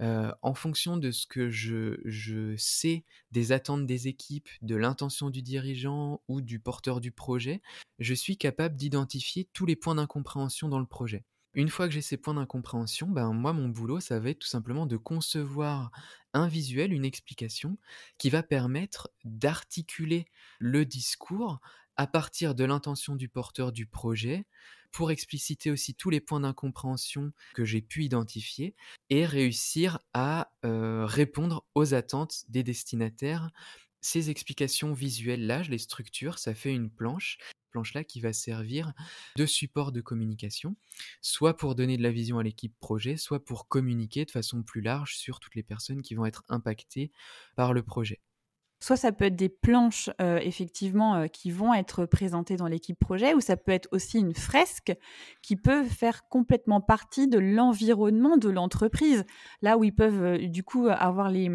en 0.00 0.54
fonction 0.54 0.96
de 0.96 1.10
ce 1.10 1.26
que 1.26 1.50
je, 1.50 2.54
sais 2.56 3.04
des 3.30 3.52
attentes 3.52 3.86
des 3.86 4.08
équipes, 4.08 4.48
de 4.62 4.76
l'intention 4.76 5.30
du 5.30 5.42
dirigeant 5.42 6.20
ou 6.28 6.40
du 6.40 6.58
porteur 6.58 7.00
du 7.00 7.12
projet, 7.12 7.62
je 7.98 8.14
suis 8.14 8.36
capable 8.36 8.76
d'identifier 8.76 9.48
tous 9.52 9.66
les 9.66 9.76
points 9.76 9.94
d'incompréhension 9.94 10.68
dans 10.68 10.80
le 10.80 10.86
projet. 10.86 11.24
Une 11.54 11.68
fois 11.68 11.86
que 11.86 11.94
j'ai 11.94 12.02
ces 12.02 12.16
points 12.16 12.34
d'incompréhension, 12.34 13.06
ben 13.08 13.32
moi 13.32 13.52
mon 13.52 13.68
boulot 13.68 14.00
ça 14.00 14.18
va 14.18 14.30
être 14.30 14.40
tout 14.40 14.48
simplement 14.48 14.86
de 14.86 14.96
concevoir 14.96 15.92
un 16.32 16.48
visuel, 16.48 16.92
une 16.92 17.04
explication 17.04 17.78
qui 18.18 18.28
va 18.28 18.42
permettre 18.42 19.08
d'articuler 19.22 20.26
le 20.58 20.84
discours 20.84 21.60
à 21.96 22.08
partir 22.08 22.56
de 22.56 22.64
l'intention 22.64 23.14
du 23.14 23.28
porteur 23.28 23.70
du 23.70 23.86
projet, 23.86 24.46
pour 24.94 25.10
expliciter 25.10 25.70
aussi 25.70 25.94
tous 25.94 26.08
les 26.08 26.20
points 26.20 26.40
d'incompréhension 26.40 27.32
que 27.54 27.64
j'ai 27.64 27.82
pu 27.82 28.04
identifier 28.04 28.76
et 29.10 29.26
réussir 29.26 29.98
à 30.14 30.52
répondre 30.62 31.66
aux 31.74 31.94
attentes 31.94 32.44
des 32.48 32.62
destinataires 32.62 33.50
ces 34.00 34.28
explications 34.28 34.92
visuelles-là, 34.92 35.62
je 35.62 35.70
les 35.70 35.78
structure, 35.78 36.38
ça 36.38 36.54
fait 36.54 36.74
une 36.74 36.90
planche 36.90 37.38
planche-là 37.70 38.04
qui 38.04 38.20
va 38.20 38.32
servir 38.32 38.92
de 39.36 39.46
support 39.46 39.90
de 39.90 40.00
communication, 40.00 40.76
soit 41.22 41.56
pour 41.56 41.74
donner 41.74 41.96
de 41.96 42.04
la 42.04 42.12
vision 42.12 42.38
à 42.38 42.44
l'équipe 42.44 42.78
projet, 42.78 43.16
soit 43.16 43.44
pour 43.44 43.66
communiquer 43.66 44.24
de 44.24 44.30
façon 44.30 44.62
plus 44.62 44.80
large 44.80 45.16
sur 45.16 45.40
toutes 45.40 45.56
les 45.56 45.64
personnes 45.64 46.02
qui 46.02 46.14
vont 46.14 46.24
être 46.24 46.44
impactées 46.48 47.10
par 47.56 47.72
le 47.72 47.82
projet. 47.82 48.20
Soit 48.80 48.96
ça 48.96 49.12
peut 49.12 49.24
être 49.24 49.36
des 49.36 49.48
planches, 49.48 50.10
euh, 50.20 50.38
effectivement, 50.42 51.14
euh, 51.14 51.26
qui 51.26 51.50
vont 51.50 51.72
être 51.72 52.04
présentées 52.04 52.56
dans 52.56 52.66
l'équipe 52.66 52.98
projet, 52.98 53.32
ou 53.32 53.40
ça 53.40 53.56
peut 53.56 53.72
être 53.72 53.88
aussi 53.92 54.18
une 54.18 54.34
fresque 54.34 54.94
qui 55.42 55.56
peut 55.56 55.84
faire 55.84 56.28
complètement 56.28 56.80
partie 56.80 57.26
de 57.26 57.38
l'environnement 57.38 58.36
de 58.36 58.50
l'entreprise. 58.50 59.24
Là 59.62 59.78
où 59.78 59.84
ils 59.84 59.94
peuvent, 59.94 60.22
euh, 60.22 60.48
du 60.48 60.64
coup, 60.64 60.88
avoir 60.88 61.30
les, 61.30 61.50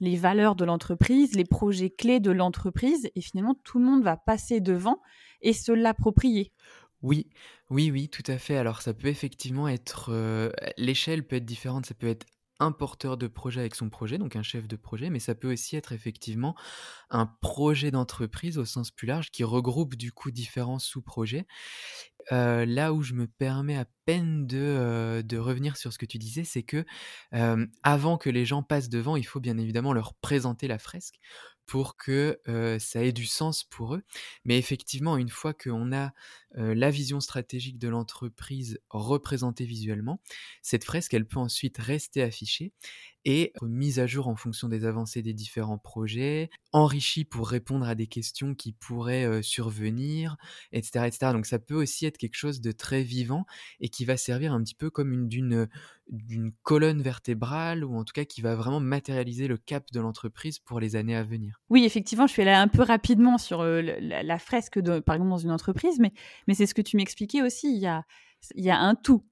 les 0.00 0.16
valeurs 0.16 0.56
de 0.56 0.64
l'entreprise, 0.64 1.34
les 1.36 1.44
projets 1.44 1.90
clés 1.90 2.20
de 2.20 2.32
l'entreprise, 2.32 3.08
et 3.14 3.20
finalement, 3.20 3.54
tout 3.62 3.78
le 3.78 3.84
monde 3.84 4.02
va 4.02 4.16
passer 4.16 4.60
devant 4.60 5.00
et 5.42 5.52
se 5.52 5.70
l'approprier. 5.70 6.52
Oui, 7.02 7.28
oui, 7.70 7.90
oui, 7.90 8.08
tout 8.08 8.24
à 8.26 8.38
fait. 8.38 8.56
Alors 8.56 8.80
ça 8.80 8.94
peut 8.94 9.08
effectivement 9.08 9.68
être, 9.68 10.10
l'échelle 10.78 11.26
peut 11.26 11.36
être 11.36 11.44
différente, 11.44 11.84
ça 11.84 11.94
peut 11.94 12.08
être 12.08 12.24
un 12.60 12.72
porteur 12.72 13.16
de 13.16 13.26
projet 13.26 13.60
avec 13.60 13.74
son 13.74 13.90
projet, 13.90 14.18
donc 14.18 14.36
un 14.36 14.42
chef 14.42 14.68
de 14.68 14.76
projet, 14.76 15.10
mais 15.10 15.18
ça 15.18 15.34
peut 15.34 15.52
aussi 15.52 15.76
être 15.76 15.92
effectivement 15.92 16.54
un 17.10 17.26
projet 17.26 17.90
d'entreprise 17.90 18.58
au 18.58 18.64
sens 18.64 18.90
plus 18.90 19.06
large 19.06 19.30
qui 19.30 19.44
regroupe 19.44 19.96
du 19.96 20.12
coup 20.12 20.30
différents 20.30 20.78
sous-projets. 20.78 21.46
là 22.30 22.92
où 22.92 23.02
je 23.02 23.14
me 23.14 23.26
permets 23.26 23.76
à 23.76 23.86
peine 24.06 24.46
de, 24.46 25.22
de 25.24 25.38
revenir 25.38 25.76
sur 25.76 25.92
ce 25.92 25.98
que 25.98 26.06
tu 26.06 26.18
disais, 26.18 26.44
c'est 26.44 26.62
que 26.62 26.84
avant 27.82 28.18
que 28.18 28.30
les 28.30 28.44
gens 28.44 28.62
passent 28.62 28.88
devant, 28.88 29.16
il 29.16 29.24
faut 29.24 29.40
bien 29.40 29.58
évidemment 29.58 29.92
leur 29.92 30.14
présenter 30.14 30.68
la 30.68 30.78
fresque 30.78 31.18
pour 31.66 31.96
que 31.96 32.38
ça 32.78 33.02
ait 33.02 33.12
du 33.12 33.26
sens 33.26 33.64
pour 33.64 33.94
eux. 33.94 34.02
Mais 34.44 34.58
effectivement, 34.58 35.16
une 35.16 35.30
fois 35.30 35.54
qu'on 35.54 35.92
a 35.92 36.12
la 36.54 36.90
vision 36.90 37.20
stratégique 37.20 37.78
de 37.78 37.88
l'entreprise 37.88 38.78
représentée 38.90 39.64
visuellement, 39.64 40.20
cette 40.62 40.84
fresque, 40.84 41.14
elle 41.14 41.26
peut 41.26 41.40
ensuite 41.40 41.78
rester 41.78 42.22
affichée 42.22 42.72
et 43.24 43.52
mise 43.62 43.98
à 44.00 44.06
jour 44.06 44.28
en 44.28 44.36
fonction 44.36 44.68
des 44.68 44.84
avancées 44.84 45.22
des 45.22 45.32
différents 45.32 45.78
projets, 45.78 46.50
enrichie 46.72 47.24
pour 47.24 47.48
répondre 47.48 47.88
à 47.88 47.94
des 47.94 48.06
questions 48.06 48.54
qui 48.54 48.72
pourraient 48.72 49.42
survenir, 49.42 50.36
etc., 50.72 51.06
etc. 51.06 51.32
Donc 51.32 51.46
ça 51.46 51.58
peut 51.58 51.74
aussi 51.74 52.04
être 52.04 52.18
quelque 52.18 52.36
chose 52.36 52.60
de 52.60 52.70
très 52.70 53.02
vivant 53.02 53.46
et 53.80 53.88
qui 53.88 54.04
va 54.04 54.16
servir 54.16 54.52
un 54.52 54.62
petit 54.62 54.74
peu 54.74 54.90
comme 54.90 55.12
une 55.12 55.68
d'une 56.08 56.52
colonne 56.62 57.00
vertébrale 57.00 57.84
ou 57.84 57.96
en 57.96 58.04
tout 58.04 58.12
cas 58.12 58.24
qui 58.24 58.42
va 58.42 58.54
vraiment 58.54 58.80
matérialiser 58.80 59.48
le 59.48 59.56
cap 59.56 59.90
de 59.92 60.00
l'entreprise 60.00 60.58
pour 60.58 60.78
les 60.80 60.96
années 60.96 61.16
à 61.16 61.22
venir. 61.22 61.62
Oui, 61.70 61.84
effectivement, 61.84 62.26
je 62.26 62.32
suis 62.32 62.42
allée 62.42 62.50
un 62.50 62.68
peu 62.68 62.82
rapidement 62.82 63.38
sur 63.38 63.64
la, 63.64 64.38
fresque, 64.38 64.78
de, 64.78 64.98
par 64.98 65.14
exemple, 65.14 65.30
dans 65.30 65.38
une 65.38 65.50
entreprise, 65.50 65.98
mais, 65.98 66.12
mais 66.46 66.54
c'est 66.54 66.66
ce 66.66 66.74
que 66.74 66.82
tu 66.82 66.96
m'expliquais 66.96 67.42
aussi. 67.42 67.74
Il 67.74 67.80
y 67.80 67.86
a, 67.86 68.04
y 68.54 68.70
a 68.70 68.78
un 68.78 68.94
tout. 68.94 69.24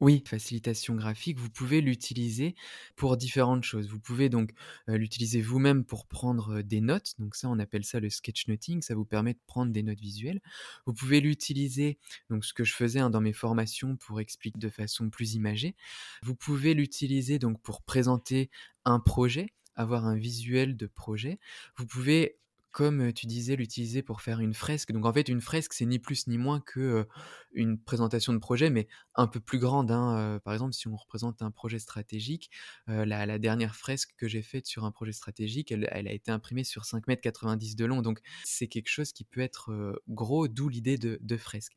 Oui, 0.00 0.22
facilitation 0.26 0.96
graphique, 0.96 1.38
vous 1.38 1.48
pouvez 1.48 1.80
l'utiliser 1.80 2.56
pour 2.96 3.16
différentes 3.16 3.62
choses. 3.62 3.88
Vous 3.88 4.00
pouvez 4.00 4.28
donc 4.28 4.50
l'utiliser 4.86 5.40
vous-même 5.40 5.84
pour 5.84 6.06
prendre 6.06 6.62
des 6.62 6.80
notes. 6.80 7.14
Donc 7.18 7.36
ça, 7.36 7.48
on 7.48 7.58
appelle 7.58 7.84
ça 7.84 8.00
le 8.00 8.10
sketchnoting. 8.10 8.82
Ça 8.82 8.94
vous 8.94 9.04
permet 9.04 9.34
de 9.34 9.40
prendre 9.46 9.72
des 9.72 9.82
notes 9.82 10.00
visuelles. 10.00 10.42
Vous 10.84 10.92
pouvez 10.92 11.20
l'utiliser, 11.20 11.98
donc 12.28 12.44
ce 12.44 12.52
que 12.52 12.64
je 12.64 12.74
faisais 12.74 12.98
hein, 12.98 13.08
dans 13.08 13.20
mes 13.20 13.32
formations 13.32 13.96
pour 13.96 14.20
expliquer 14.20 14.58
de 14.58 14.68
façon 14.68 15.10
plus 15.10 15.34
imagée. 15.34 15.76
Vous 16.22 16.34
pouvez 16.34 16.74
l'utiliser 16.74 17.38
donc 17.38 17.62
pour 17.62 17.80
présenter 17.82 18.50
un 18.84 19.00
projet 19.00 19.54
avoir 19.76 20.06
un 20.06 20.16
visuel 20.16 20.76
de 20.76 20.86
projet. 20.86 21.38
Vous 21.76 21.86
pouvez 21.86 22.38
comme 22.74 23.12
tu 23.12 23.26
disais, 23.26 23.54
l'utiliser 23.54 24.02
pour 24.02 24.20
faire 24.20 24.40
une 24.40 24.52
fresque. 24.52 24.90
Donc 24.90 25.06
en 25.06 25.12
fait, 25.12 25.28
une 25.28 25.40
fresque, 25.40 25.72
c'est 25.72 25.86
ni 25.86 26.00
plus 26.00 26.26
ni 26.26 26.38
moins 26.38 26.60
que 26.60 27.06
une 27.52 27.78
présentation 27.78 28.32
de 28.32 28.38
projet, 28.38 28.68
mais 28.68 28.88
un 29.14 29.28
peu 29.28 29.38
plus 29.38 29.60
grande. 29.60 29.92
Hein. 29.92 30.40
par 30.44 30.52
exemple, 30.52 30.72
si 30.74 30.88
on 30.88 30.96
représente 30.96 31.40
un 31.40 31.52
projet 31.52 31.78
stratégique, 31.78 32.50
la, 32.88 33.38
dernière 33.38 33.76
fresque 33.76 34.14
que 34.16 34.26
j'ai 34.26 34.42
faite 34.42 34.66
sur 34.66 34.84
un 34.84 34.90
projet 34.90 35.12
stratégique, 35.12 35.70
elle, 35.70 35.86
a 35.86 36.12
été 36.12 36.32
imprimée 36.32 36.64
sur 36.64 36.84
5 36.84 37.06
mètres 37.06 37.22
90 37.22 37.76
de 37.76 37.84
long. 37.84 38.02
Donc 38.02 38.18
c'est 38.42 38.66
quelque 38.66 38.90
chose 38.90 39.12
qui 39.12 39.22
peut 39.22 39.40
être 39.40 40.02
gros, 40.08 40.48
d'où 40.48 40.68
l'idée 40.68 40.98
de, 40.98 41.18
de 41.22 41.36
fresque. 41.36 41.76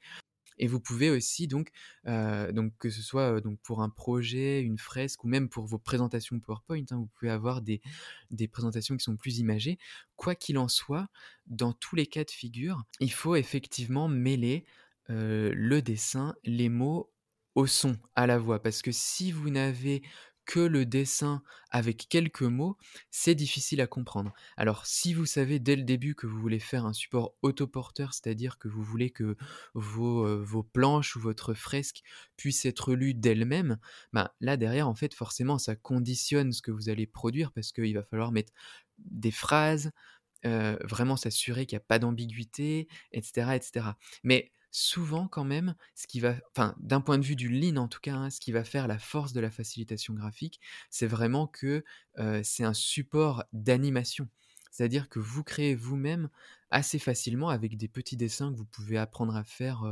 Et 0.57 0.67
vous 0.67 0.79
pouvez 0.79 1.09
aussi 1.09 1.47
donc, 1.47 1.71
donc 2.05 2.73
que 2.79 2.89
ce 2.89 3.01
soit 3.01 3.41
donc 3.41 3.59
pour 3.61 3.81
un 3.81 3.89
projet, 3.89 4.61
une 4.61 4.77
fresque 4.77 5.23
ou 5.23 5.27
même 5.27 5.49
pour 5.49 5.65
vos 5.65 5.77
présentations 5.77 6.39
PowerPoint, 6.39 6.83
hein, 6.91 6.97
vous 6.97 7.09
pouvez 7.17 7.31
avoir 7.31 7.61
des, 7.61 7.81
des 8.31 8.47
présentations 8.47 8.97
qui 8.97 9.03
sont 9.03 9.17
plus 9.17 9.39
imagées. 9.39 9.77
Quoi 10.15 10.35
qu'il 10.35 10.57
en 10.57 10.67
soit, 10.67 11.07
dans 11.47 11.73
tous 11.73 11.95
les 11.95 12.07
cas 12.07 12.23
de 12.23 12.31
figure, 12.31 12.83
il 12.99 13.11
faut 13.11 13.35
effectivement 13.35 14.07
mêler 14.07 14.65
le 15.09 15.79
dessin, 15.79 16.35
les 16.43 16.69
mots 16.69 17.11
au 17.55 17.65
son, 17.65 17.97
à 18.15 18.27
la 18.27 18.37
voix. 18.37 18.61
Parce 18.61 18.83
que 18.83 18.91
si 18.91 19.31
vous 19.31 19.49
n'avez 19.49 20.03
que 20.47 20.61
le 20.61 20.85
dessin 20.85 21.43
avec 21.69 22.07
quelques 22.09 22.41
mots, 22.41 22.77
c'est 23.11 23.35
difficile 23.35 23.81
à 23.81 23.87
comprendre. 23.87 24.33
Alors 24.55 24.85
si 24.87 25.13
vous 25.13 25.27
savez 25.27 25.59
dès 25.59 25.75
le 25.75 25.83
début 25.83 26.15
que 26.15 26.25
vous 26.25 26.39
voulez 26.39 26.59
faire 26.59 26.85
un 26.85 26.93
support 26.93 27.35
autoporteur, 27.43 28.13
c'est-à-dire 28.13 28.57
que 28.57 28.69
vous 28.69 28.81
voulez 28.81 29.11
que 29.11 29.35
vos, 29.75 30.25
euh, 30.25 30.41
vos 30.41 30.63
planches 30.63 31.15
ou 31.17 31.19
votre 31.19 31.53
fresque 31.53 32.01
puissent 32.37 32.65
être 32.65 32.93
lues 32.95 33.13
d'elles-mêmes, 33.13 33.77
bah, 34.13 34.33
là 34.39 34.57
derrière 34.57 34.87
en 34.87 34.95
fait 34.95 35.13
forcément 35.13 35.59
ça 35.59 35.75
conditionne 35.75 36.53
ce 36.53 36.61
que 36.61 36.71
vous 36.71 36.89
allez 36.89 37.05
produire 37.05 37.51
parce 37.51 37.73
qu'il 37.73 37.93
va 37.93 38.03
falloir 38.03 38.31
mettre 38.31 38.53
des 38.97 39.31
phrases, 39.31 39.91
euh, 40.45 40.77
vraiment 40.83 41.17
s'assurer 41.17 41.65
qu'il 41.65 41.75
n'y 41.75 41.83
a 41.83 41.85
pas 41.87 41.99
d'ambiguïté, 41.99 42.87
etc., 43.11 43.51
etc. 43.55 43.85
Mais 44.23 44.51
souvent 44.79 45.27
quand 45.27 45.43
même, 45.43 45.75
ce 45.95 46.05
qui 46.05 46.19
va, 46.19 46.35
enfin 46.51 46.75
d'un 46.79 47.01
point 47.01 47.17
de 47.17 47.25
vue 47.25 47.35
du 47.35 47.49
lean 47.49 47.77
en 47.77 47.87
tout 47.87 47.99
cas, 47.99 48.13
hein, 48.13 48.29
ce 48.29 48.39
qui 48.39 48.51
va 48.51 48.63
faire 48.63 48.87
la 48.87 48.99
force 48.99 49.33
de 49.33 49.39
la 49.39 49.49
facilitation 49.49 50.13
graphique, 50.13 50.59
c'est 50.91 51.07
vraiment 51.07 51.47
que 51.47 51.83
c'est 52.43 52.63
un 52.63 52.73
support 52.73 53.43
d'animation. 53.53 54.29
C'est-à-dire 54.69 55.09
que 55.09 55.19
vous 55.19 55.43
créez 55.43 55.73
vous-même 55.73 56.29
assez 56.69 56.99
facilement 56.99 57.49
avec 57.49 57.77
des 57.77 57.87
petits 57.87 58.17
dessins 58.17 58.51
que 58.51 58.57
vous 58.57 58.65
pouvez 58.65 58.97
apprendre 58.97 59.35
à 59.35 59.43
faire 59.43 59.83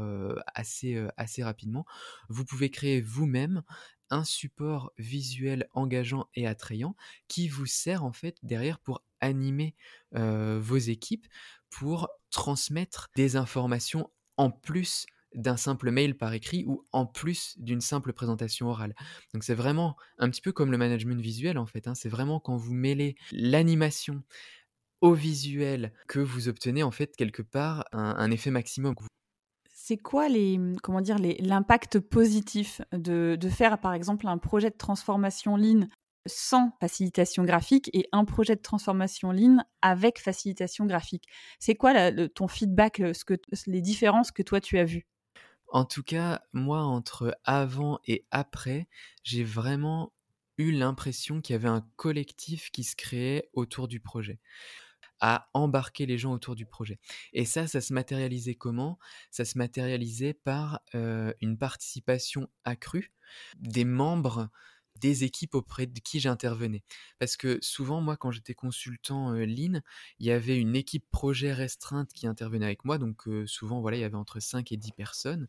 assez, 0.53 1.03
assez 1.17 1.43
rapidement. 1.43 1.85
Vous 2.29 2.45
pouvez 2.45 2.69
créer 2.69 3.01
vous-même 3.01 3.63
un 4.11 4.23
support 4.23 4.91
visuel 4.99 5.67
engageant 5.73 6.29
et 6.35 6.45
attrayant 6.45 6.95
qui 7.27 7.47
vous 7.47 7.65
sert 7.65 8.03
en 8.03 8.13
fait 8.13 8.37
derrière 8.43 8.77
pour 8.77 9.03
animer 9.19 9.75
vos 10.11 10.77
équipes, 10.77 11.25
pour 11.71 12.09
transmettre 12.29 13.09
des 13.15 13.35
informations 13.37 14.11
en 14.37 14.51
plus 14.51 15.05
d'un 15.35 15.57
simple 15.57 15.91
mail 15.91 16.17
par 16.17 16.33
écrit 16.33 16.63
ou 16.65 16.85
en 16.91 17.05
plus 17.05 17.55
d'une 17.57 17.81
simple 17.81 18.13
présentation 18.13 18.67
orale. 18.67 18.95
Donc 19.33 19.43
c'est 19.43 19.53
vraiment 19.53 19.95
un 20.17 20.29
petit 20.29 20.41
peu 20.41 20.51
comme 20.51 20.71
le 20.71 20.77
management 20.77 21.21
visuel 21.21 21.57
en 21.57 21.65
fait. 21.65 21.87
Hein. 21.87 21.95
C'est 21.95 22.09
vraiment 22.09 22.39
quand 22.39 22.55
vous 22.55 22.73
mêlez 22.73 23.15
l'animation 23.31 24.23
au 25.01 25.13
visuel 25.13 25.93
que 26.07 26.19
vous 26.19 26.47
obtenez 26.47 26.83
en 26.83 26.91
fait 26.91 27.15
quelque 27.15 27.41
part 27.41 27.85
un, 27.91 28.31
effet 28.31 28.49
maximum. 28.49 28.95
C'est 29.69 29.97
quoi 29.97 30.29
les 30.29 30.59
comment 30.81 31.01
dire 31.01 31.17
l'impact 31.19 31.99
positif 31.99 32.81
de, 32.91 33.37
de, 33.39 33.49
faire 33.49 33.79
par 33.79 33.93
exemple 33.93 34.27
un 34.27 34.37
projet 34.37 34.69
de 34.69 34.77
transformation 34.77 35.57
Lean 35.57 35.87
sans 36.25 36.71
facilitation 36.79 37.43
graphique 37.43 37.89
et 37.93 38.07
un 38.11 38.25
projet 38.25 38.55
de 38.55 38.61
transformation 38.61 39.31
ligne 39.31 39.63
avec 39.81 40.19
facilitation 40.19 40.85
graphique. 40.85 41.25
C'est 41.59 41.75
quoi 41.75 42.11
ton 42.29 42.47
feedback, 42.47 42.97
ce 42.97 43.25
que, 43.25 43.35
les 43.67 43.81
différences 43.81 44.31
que 44.31 44.43
toi 44.43 44.61
tu 44.61 44.77
as 44.77 44.85
vues? 44.85 45.05
En 45.69 45.85
tout 45.85 46.03
cas, 46.03 46.41
moi, 46.53 46.81
entre 46.81 47.37
avant 47.43 47.99
et 48.05 48.25
après, 48.31 48.87
j'ai 49.23 49.43
vraiment 49.43 50.13
eu 50.57 50.71
l'impression 50.71 51.41
qu'il 51.41 51.53
y 51.53 51.57
avait 51.57 51.67
un 51.67 51.85
collectif 51.95 52.71
qui 52.71 52.83
se 52.83 52.95
créait 52.95 53.49
autour 53.53 53.87
du 53.87 53.99
projet 53.99 54.39
à 55.19 55.49
embarquer 55.53 56.05
les 56.05 56.17
gens 56.17 56.33
autour 56.33 56.55
du 56.55 56.65
projet. 56.65 56.99
Et 57.33 57.45
ça, 57.45 57.67
ça 57.67 57.81
se 57.81 57.93
matérialisait 57.93 58.55
comment? 58.55 58.99
Ça 59.31 59.43
se 59.45 59.57
matérialisait 59.57 60.33
par 60.33 60.81
une 60.93 61.57
participation 61.57 62.47
accrue 62.63 63.11
des 63.57 63.85
membres 63.85 64.49
des 65.05 65.23
équipes 65.23 65.53
auprès 65.53 65.85
de 65.85 65.99
qui 65.99 66.19
j'intervenais. 66.19 66.83
Parce 67.19 67.37
que 67.37 67.59
souvent, 67.61 68.01
moi, 68.01 68.17
quand 68.17 68.31
j'étais 68.31 68.55
consultant 68.55 69.33
Lean, 69.33 69.81
il 70.19 70.25
y 70.25 70.31
avait 70.31 70.57
une 70.57 70.75
équipe 70.75 71.05
projet 71.11 71.53
restreinte 71.53 72.11
qui 72.11 72.25
intervenait 72.25 72.65
avec 72.65 72.85
moi. 72.85 72.97
Donc, 72.97 73.23
souvent, 73.45 73.81
voilà, 73.81 73.97
il 73.97 74.01
y 74.01 74.03
avait 74.03 74.15
entre 74.15 74.39
5 74.39 74.71
et 74.71 74.77
10 74.77 74.93
personnes. 74.93 75.47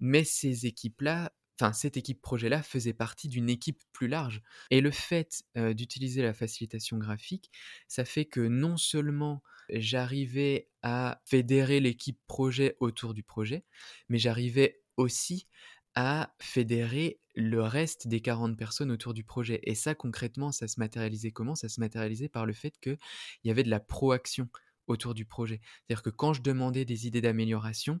Mais 0.00 0.24
ces 0.24 0.64
équipes-là, 0.64 1.34
enfin, 1.60 1.74
cette 1.74 1.96
équipe 1.98 2.22
projet-là 2.22 2.62
faisait 2.62 2.94
partie 2.94 3.28
d'une 3.28 3.50
équipe 3.50 3.82
plus 3.92 4.08
large. 4.08 4.40
Et 4.70 4.80
le 4.80 4.90
fait 4.90 5.42
d'utiliser 5.54 6.22
la 6.22 6.32
facilitation 6.32 6.96
graphique, 6.96 7.50
ça 7.86 8.04
fait 8.04 8.24
que 8.24 8.40
non 8.40 8.78
seulement 8.78 9.42
j'arrivais 9.68 10.68
à 10.82 11.20
fédérer 11.26 11.80
l'équipe 11.80 12.18
projet 12.26 12.76
autour 12.80 13.12
du 13.12 13.22
projet, 13.22 13.64
mais 14.08 14.18
j'arrivais 14.18 14.80
aussi 14.96 15.46
à 15.94 16.34
fédérer 16.40 17.20
le 17.34 17.62
reste 17.62 18.08
des 18.08 18.20
40 18.20 18.56
personnes 18.56 18.90
autour 18.90 19.14
du 19.14 19.24
projet. 19.24 19.60
Et 19.64 19.74
ça, 19.74 19.94
concrètement, 19.94 20.52
ça 20.52 20.68
se 20.68 20.78
matérialisait 20.78 21.32
comment? 21.32 21.54
Ça 21.54 21.68
se 21.68 21.80
matérialisait 21.80 22.28
par 22.28 22.46
le 22.46 22.52
fait 22.52 22.74
qu'il 22.80 22.98
y 23.44 23.50
avait 23.50 23.62
de 23.62 23.70
la 23.70 23.80
proaction 23.80 24.48
autour 24.86 25.14
du 25.14 25.24
projet. 25.24 25.60
C'est-à-dire 25.86 26.02
que 26.02 26.10
quand 26.10 26.32
je 26.32 26.42
demandais 26.42 26.84
des 26.84 27.06
idées 27.06 27.20
d'amélioration, 27.20 28.00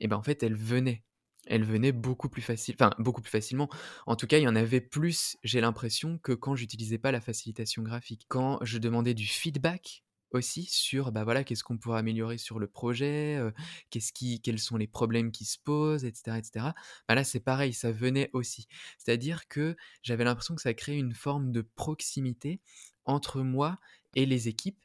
eh 0.00 0.08
ben 0.08 0.16
en 0.16 0.22
fait, 0.22 0.42
elles 0.42 0.56
venaient. 0.56 1.04
Elles 1.46 1.64
venaient 1.64 1.92
beaucoup 1.92 2.30
plus 2.30 2.42
facile, 2.42 2.74
enfin 2.78 2.90
beaucoup 2.98 3.20
plus 3.20 3.30
facilement. 3.30 3.68
En 4.06 4.16
tout 4.16 4.26
cas, 4.26 4.38
il 4.38 4.42
y 4.42 4.48
en 4.48 4.56
avait 4.56 4.80
plus, 4.80 5.36
j'ai 5.44 5.60
l'impression, 5.60 6.18
que 6.18 6.32
quand 6.32 6.56
j'utilisais 6.56 6.98
pas 6.98 7.12
la 7.12 7.20
facilitation 7.20 7.82
graphique. 7.82 8.24
Quand 8.28 8.58
je 8.62 8.78
demandais 8.78 9.14
du 9.14 9.26
feedback 9.26 10.03
aussi 10.34 10.64
sur 10.64 11.12
bah 11.12 11.24
voilà 11.24 11.44
qu'est-ce 11.44 11.64
qu'on 11.64 11.78
pourrait 11.78 11.98
améliorer 11.98 12.38
sur 12.38 12.58
le 12.58 12.66
projet, 12.66 13.40
qu'est-ce 13.90 14.12
qui, 14.12 14.40
quels 14.40 14.58
sont 14.58 14.76
les 14.76 14.86
problèmes 14.86 15.30
qui 15.32 15.44
se 15.44 15.58
posent, 15.58 16.04
etc., 16.04 16.38
etc. 16.38 16.66
Bah 17.08 17.14
là 17.14 17.24
c'est 17.24 17.40
pareil, 17.40 17.72
ça 17.72 17.92
venait 17.92 18.30
aussi. 18.32 18.66
C'est-à-dire 18.98 19.48
que 19.48 19.76
j'avais 20.02 20.24
l'impression 20.24 20.54
que 20.54 20.62
ça 20.62 20.74
créait 20.74 20.98
une 20.98 21.14
forme 21.14 21.52
de 21.52 21.62
proximité 21.62 22.60
entre 23.04 23.42
moi 23.42 23.78
et 24.14 24.26
les 24.26 24.48
équipes. 24.48 24.83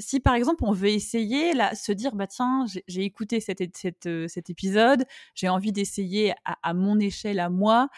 Si 0.00 0.18
par 0.18 0.34
exemple 0.34 0.64
on 0.64 0.72
veut 0.72 0.88
essayer, 0.88 1.52
là, 1.54 1.74
se 1.76 1.92
dire 1.92 2.16
bah 2.16 2.26
tiens 2.26 2.66
j'ai 2.88 3.04
écouté 3.04 3.38
cet, 3.38 3.60
euh, 4.06 4.26
cet, 4.26 4.50
épisode, 4.50 5.04
j'ai 5.36 5.48
envie 5.48 5.70
d'essayer 5.70 6.34
à, 6.44 6.74
mon 6.74 6.98
échelle 6.98 7.38
à 7.38 7.48
moi. 7.48 7.88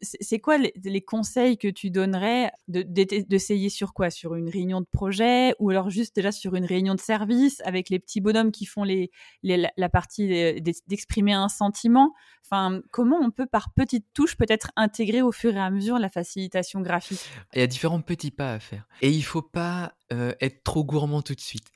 C'est 0.00 0.38
quoi 0.38 0.56
les, 0.56 1.02
conseils 1.02 1.58
que 1.58 1.68
tu 1.68 1.90
donnerais 1.90 2.50
d'essayer 2.68 3.68
sur 3.68 3.92
quoi? 3.92 4.08
Sur 4.08 4.34
une 4.34 4.48
réunion 4.48 4.80
de 4.80 4.86
projet 4.86 5.54
ou 5.58 5.68
alors 5.68 5.90
juste 5.90 6.16
déjà 6.16 6.32
sur 6.32 6.54
une 6.54 6.64
réunion 6.64 6.94
de 6.94 7.00
service 7.00 7.60
avec 7.66 7.90
les 7.90 7.98
petits 7.98 8.22
bonhommes 8.22 8.50
qui 8.50 8.64
font 8.64 8.84
les, 8.84 9.10
la 9.42 9.88
partie 9.90 10.62
d'exprimer 10.88 11.34
un 11.34 11.50
sentiment? 11.50 12.14
Enfin 12.44 12.80
comment 12.90 13.18
on 13.20 13.30
peut 13.30 13.46
par 13.46 13.74
petites 13.74 14.06
touches 14.14 14.36
peut-être 14.36 14.70
intégrer 14.76 15.20
au 15.20 15.32
fur 15.32 15.54
et 15.54 15.60
à 15.60 15.70
mesure 15.70 15.98
la 15.98 16.08
facilitation 16.08 16.80
graphique? 16.80 17.20
Il 17.52 17.60
y 17.60 17.62
a 17.62 17.66
différents 17.66 18.00
petits 18.00 18.30
pas 18.30 18.54
à 18.54 18.58
faire 18.58 18.88
et 19.02 19.10
il 19.10 19.22
faut 19.22 19.42
pas 19.42 19.92
euh, 20.12 20.34
être 20.40 20.62
trop 20.62 20.84
gourmand 20.84 21.22
tout 21.22 21.34
de 21.34 21.40
suite. 21.40 21.66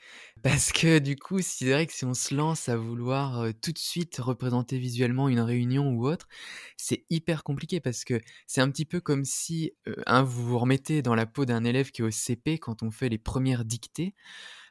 Parce 0.43 0.71
que 0.71 0.99
du 0.99 1.17
coup, 1.17 1.41
c'est 1.41 1.71
vrai 1.71 1.87
que 1.87 1.93
si 1.93 2.05
on 2.05 2.13
se 2.13 2.35
lance 2.35 2.69
à 2.69 2.77
vouloir 2.77 3.41
euh, 3.41 3.53
tout 3.63 3.73
de 3.73 3.79
suite 3.79 4.19
représenter 4.19 4.79
visuellement 4.79 5.29
une 5.29 5.41
réunion 5.41 5.91
ou 5.91 6.07
autre, 6.07 6.29
c'est 6.77 7.07
hyper 7.09 7.43
compliqué 7.45 7.81
parce 7.81 8.05
que 8.05 8.21
c'est 8.47 8.61
un 8.61 8.71
petit 8.71 8.85
peu 8.85 9.01
comme 9.01 9.25
si 9.25 9.73
euh, 9.89 9.95
hein, 10.07 10.23
vous 10.23 10.45
vous 10.47 10.59
remettez 10.59 11.01
dans 11.01 11.15
la 11.15 11.25
peau 11.25 11.47
d'un 11.47 11.65
élève 11.65 11.91
qui 11.91 12.03
est 12.03 12.05
au 12.05 12.11
CP 12.11 12.59
quand 12.59 12.83
on 12.83 12.91
fait 12.91 13.09
les 13.09 13.19
premières 13.19 13.65
dictées. 13.65 14.15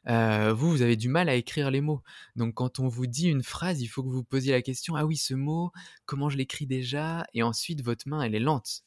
vous, 0.07 0.69
vous 0.69 0.81
avez 0.83 0.95
du 0.95 1.09
mal 1.09 1.29
à 1.29 1.35
écrire 1.35 1.71
les 1.71 1.81
mots. 1.81 2.03
Donc 2.35 2.53
quand 2.55 2.79
on 2.79 2.87
vous 2.87 3.07
dit 3.07 3.29
une 3.29 3.43
phrase, 3.43 3.81
il 3.81 3.87
faut 3.87 4.03
que 4.03 4.09
vous 4.09 4.23
posiez 4.23 4.51
la 4.51 4.61
question, 4.61 4.95
ah 4.95 5.05
oui, 5.05 5.17
ce 5.17 5.33
mot, 5.33 5.71
comment 6.05 6.29
je 6.29 6.37
l'écris 6.37 6.67
déjà? 6.67 7.25
Et 7.33 7.43
ensuite, 7.43 7.81
votre 7.83 8.07
main, 8.07 8.21
elle 8.21 8.35
est 8.35 8.39
lente. 8.39 8.83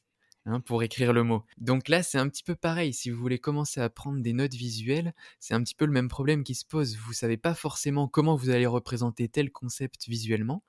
Hein, 0.50 0.60
pour 0.60 0.82
écrire 0.82 1.12
le 1.12 1.24
mot. 1.24 1.44
Donc 1.58 1.90
là, 1.90 2.02
c'est 2.02 2.16
un 2.16 2.26
petit 2.26 2.42
peu 2.42 2.54
pareil. 2.54 2.94
Si 2.94 3.10
vous 3.10 3.20
voulez 3.20 3.38
commencer 3.38 3.82
à 3.82 3.90
prendre 3.90 4.22
des 4.22 4.32
notes 4.32 4.54
visuelles, 4.54 5.12
c'est 5.40 5.52
un 5.52 5.62
petit 5.62 5.74
peu 5.74 5.84
le 5.84 5.92
même 5.92 6.08
problème 6.08 6.42
qui 6.42 6.54
se 6.54 6.64
pose. 6.64 6.96
Vous 6.96 7.12
savez 7.12 7.36
pas 7.36 7.52
forcément 7.52 8.08
comment 8.08 8.34
vous 8.34 8.48
allez 8.48 8.64
représenter 8.64 9.28
tel 9.28 9.50
concept 9.50 10.08
visuellement. 10.08 10.62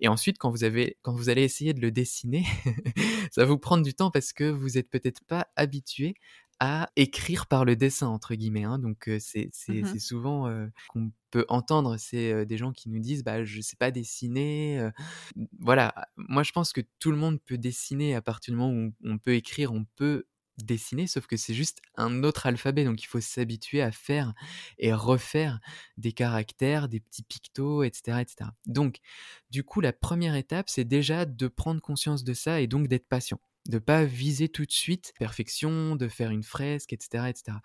Et 0.00 0.08
ensuite, 0.08 0.36
quand 0.36 0.50
vous, 0.50 0.64
avez, 0.64 0.98
quand 1.00 1.14
vous 1.14 1.30
allez 1.30 1.44
essayer 1.44 1.72
de 1.72 1.80
le 1.80 1.90
dessiner, 1.90 2.44
ça 3.32 3.40
va 3.40 3.46
vous 3.46 3.56
prendre 3.56 3.82
du 3.82 3.94
temps 3.94 4.10
parce 4.10 4.34
que 4.34 4.44
vous 4.44 4.70
n'êtes 4.70 4.90
peut-être 4.90 5.24
pas 5.24 5.46
habitué 5.56 6.14
à 6.64 6.88
écrire 6.94 7.48
par 7.48 7.64
le 7.64 7.74
dessin 7.74 8.06
entre 8.06 8.36
guillemets. 8.36 8.62
Hein. 8.62 8.78
Donc 8.78 9.10
c'est 9.18 9.50
mmh 9.68 9.98
souvent 9.98 10.48
qu'on 10.88 11.10
peut 11.32 11.44
entendre, 11.48 11.96
c'est 11.96 12.46
des 12.46 12.56
gens 12.56 12.70
qui 12.70 12.88
nous 12.88 13.00
disent 13.00 13.24
bah 13.24 13.42
je 13.42 13.60
sais 13.60 13.74
pas 13.74 13.90
dessiner. 13.90 14.90
Voilà, 15.58 15.92
moi 16.16 16.44
je 16.44 16.52
pense 16.52 16.72
que 16.72 16.80
tout 17.00 17.10
le 17.10 17.16
monde 17.16 17.40
peut 17.44 17.58
dessiner 17.58 18.14
à 18.14 18.22
partir 18.22 18.54
du 18.54 18.60
moment 18.60 18.72
où 18.72 18.94
on 19.02 19.18
peut 19.18 19.34
écrire, 19.34 19.72
on 19.72 19.84
peut 19.96 20.28
dessiner, 20.58 21.08
sauf 21.08 21.26
que 21.26 21.36
c'est 21.36 21.54
juste 21.54 21.80
un 21.96 22.22
autre 22.22 22.46
alphabet, 22.46 22.84
donc 22.84 23.02
il 23.02 23.06
faut 23.06 23.20
s'habituer 23.20 23.82
à 23.82 23.90
faire 23.90 24.32
et 24.78 24.92
refaire 24.92 25.58
des 25.96 26.12
caractères, 26.12 26.88
des 26.88 27.00
petits 27.00 27.24
pictos, 27.24 27.82
etc., 27.82 28.20
etc. 28.20 28.50
Donc, 28.66 28.98
du 29.50 29.64
coup, 29.64 29.80
la 29.80 29.92
première 29.92 30.36
étape, 30.36 30.68
c'est 30.68 30.84
déjà 30.84 31.24
de 31.24 31.48
prendre 31.48 31.80
conscience 31.80 32.22
de 32.22 32.34
ça 32.34 32.60
et 32.60 32.68
donc 32.68 32.86
d'être 32.86 33.08
patient 33.08 33.40
de 33.68 33.78
pas 33.78 34.04
viser 34.04 34.48
tout 34.48 34.64
de 34.64 34.72
suite 34.72 35.12
perfection, 35.18 35.96
de 35.96 36.08
faire 36.08 36.30
une 36.30 36.42
fresque, 36.42 36.92
etc., 36.92 37.26
etc. 37.28 37.58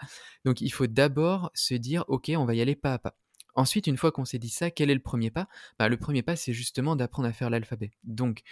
Donc 0.46 0.62
il 0.62 0.70
faut 0.72 0.88
d'abord 0.88 1.52
se 1.54 1.74
dire, 1.74 2.06
ok, 2.08 2.32
on 2.36 2.46
va 2.46 2.56
y 2.56 2.62
aller 2.62 2.76
pas 2.76 2.94
à 2.94 3.00
pas. 3.00 3.18
Ensuite, 3.56 3.88
une 3.88 3.98
fois 3.98 4.12
qu'on 4.12 4.26
s'est 4.26 4.38
dit 4.38 4.50
ça, 4.50 4.70
quel 4.70 4.92
est 4.92 4.94
le 4.94 5.02
premier 5.02 5.32
pas? 5.32 5.48
Bah, 5.80 5.90
Le 5.90 5.98
premier 5.98 6.22
pas, 6.22 6.36
c'est 6.36 6.54
justement 6.54 6.96
d'apprendre 6.96 7.28
à 7.28 7.34
faire 7.34 7.50
l'alphabet. 7.50 7.92
Donc, 8.04 8.44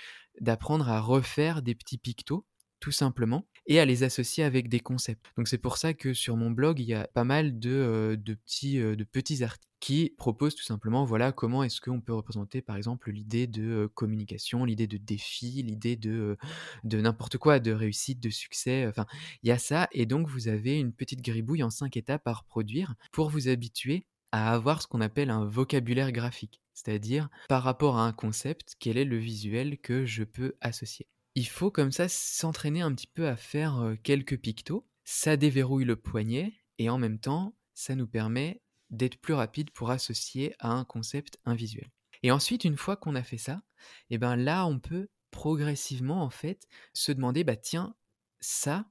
d'apprendre 0.42 0.90
à 0.90 1.00
refaire 1.00 1.62
des 1.62 1.76
petits 1.76 2.00
pictos 2.00 2.44
tout 2.80 2.92
simplement, 2.92 3.48
et 3.68 3.80
à 3.80 3.86
les 3.86 4.04
associer 4.04 4.44
avec 4.44 4.70
des 4.70 4.80
concepts. 4.80 5.26
Donc 5.38 5.48
c'est 5.48 5.58
pour 5.58 5.78
ça 5.78 5.94
que 5.94 6.14
sur 6.14 6.38
mon 6.38 6.52
blog, 6.52 6.80
il 6.80 6.86
y 6.86 6.94
a 6.94 7.08
pas 7.14 7.24
mal 7.24 7.60
de, 7.60 7.72
euh, 7.72 8.16
petits, 8.16 8.80
euh, 8.80 8.96
de 8.96 9.04
petits 9.04 9.44
articles 9.44 9.66
qui 9.80 10.14
proposent 10.18 10.56
tout 10.56 10.64
simplement, 10.64 11.06
voilà, 11.06 11.32
comment 11.32 11.64
est-ce 11.64 11.82
qu'on 11.82 12.02
peut 12.02 12.14
représenter 12.14 12.62
par 12.62 12.76
exemple 12.76 13.12
l'idée 13.12 13.46
de 13.48 13.64
euh, 13.64 13.88
communication, 13.88 14.66
l'idée 14.66 14.88
de 14.88 14.98
défi, 14.98 15.64
l'idée 15.64 15.96
de, 15.96 16.38
de 16.84 17.02
n'importe 17.02 17.38
quoi, 17.38 17.60
de 17.60 17.72
réussite, 17.72 18.20
de 18.20 18.30
succès, 18.30 18.88
enfin, 18.88 19.06
il 19.44 19.50
y 19.50 19.52
a 19.52 19.58
ça, 19.58 19.88
et 19.92 20.06
donc 20.06 20.28
vous 20.28 20.48
avez 20.48 20.80
une 20.80 20.94
petite 20.94 21.22
gribouille 21.22 21.64
en 21.64 21.70
cinq 21.70 21.98
étapes 21.98 22.28
à 22.28 22.34
reproduire 22.34 22.96
pour 23.12 23.30
vous 23.30 23.48
habituer 23.48 24.06
à 24.32 24.54
avoir 24.54 24.82
ce 24.82 24.88
qu'on 24.88 25.02
appelle 25.02 25.30
un 25.30 25.46
vocabulaire 25.46 26.12
graphique, 26.12 26.62
c'est-à-dire 26.74 27.30
par 27.48 27.64
rapport 27.64 27.98
à 27.98 28.06
un 28.06 28.12
concept, 28.12 28.76
quel 28.80 28.98
est 28.98 29.06
le 29.06 29.18
visuel 29.18 29.78
que 29.78 30.06
je 30.06 30.24
peux 30.24 30.56
associer. 30.62 31.08
Il 31.36 31.48
faut 31.48 31.70
comme 31.70 31.92
ça 31.92 32.08
s'entraîner 32.08 32.82
un 32.82 32.94
petit 32.94 33.08
peu 33.08 33.28
à 33.28 33.36
faire 33.36 33.94
quelques 34.04 34.40
pictos. 34.40 34.88
Ça 35.04 35.36
déverrouille 35.36 35.84
le 35.84 35.98
poignet 35.98 36.54
et 36.78 36.90
en 36.90 36.98
même 36.98 37.20
temps, 37.20 37.56
ça 37.74 37.96
nous 37.96 38.08
permet 38.08 38.62
d'être 38.90 39.18
plus 39.18 39.34
rapide 39.34 39.72
pour 39.72 39.92
associer 39.92 40.56
à 40.60 40.72
un 40.72 40.86
concept 40.86 41.38
un 41.46 41.56
visuel. 41.56 41.92
Et 42.24 42.32
ensuite, 42.32 42.64
une 42.64 42.78
fois 42.78 42.96
qu'on 42.96 43.16
a 43.16 43.24
fait 43.24 43.38
ça, 43.38 43.62
et 44.10 44.16
eh 44.16 44.18
ben 44.18 44.36
là, 44.36 44.66
on 44.66 44.80
peut 44.80 45.10
progressivement 45.32 46.24
en 46.24 46.30
fait 46.30 46.68
se 46.94 47.12
demander 47.12 47.44
bah 47.44 47.58
tiens, 47.58 47.96
ça, 48.40 48.86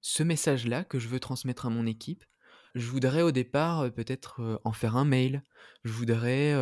ce 0.00 0.22
message-là 0.22 0.84
que 0.84 0.98
je 0.98 1.08
veux 1.08 1.20
transmettre 1.20 1.66
à 1.66 1.70
mon 1.70 1.86
équipe, 1.86 2.24
je 2.74 2.86
voudrais 2.86 3.22
au 3.22 3.32
départ 3.32 3.92
peut-être 3.92 4.60
en 4.64 4.72
faire 4.72 4.96
un 4.96 5.04
mail, 5.04 5.42
je 5.84 5.92
voudrais 5.92 6.54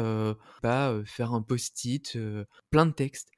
pas 0.62 1.00
faire 1.04 1.32
un 1.32 1.42
post-it, 1.42 2.18
plein 2.70 2.86
de 2.86 2.92
textes. 2.92 3.30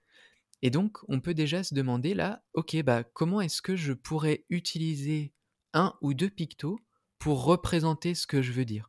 Et 0.63 0.71
donc, 0.71 0.99
on 1.09 1.21
peut 1.21 1.35
déjà 1.35 1.63
se 1.65 1.75
demander 1.75 2.15
là, 2.15 2.45
ok, 2.55 2.83
bah 2.83 3.05
comment 3.05 3.41
est-ce 3.41 3.63
que 3.63 3.77
je 3.77 3.93
pourrais 3.93 4.45
utiliser 4.49 5.35
un 5.75 5.95
ou 6.03 6.15
deux 6.15 6.31
pictos 6.31 6.79
pour 7.19 7.45
représenter 7.45 8.15
ce 8.15 8.27
que 8.27 8.43
je 8.43 8.53
veux 8.53 8.65
dire? 8.65 8.89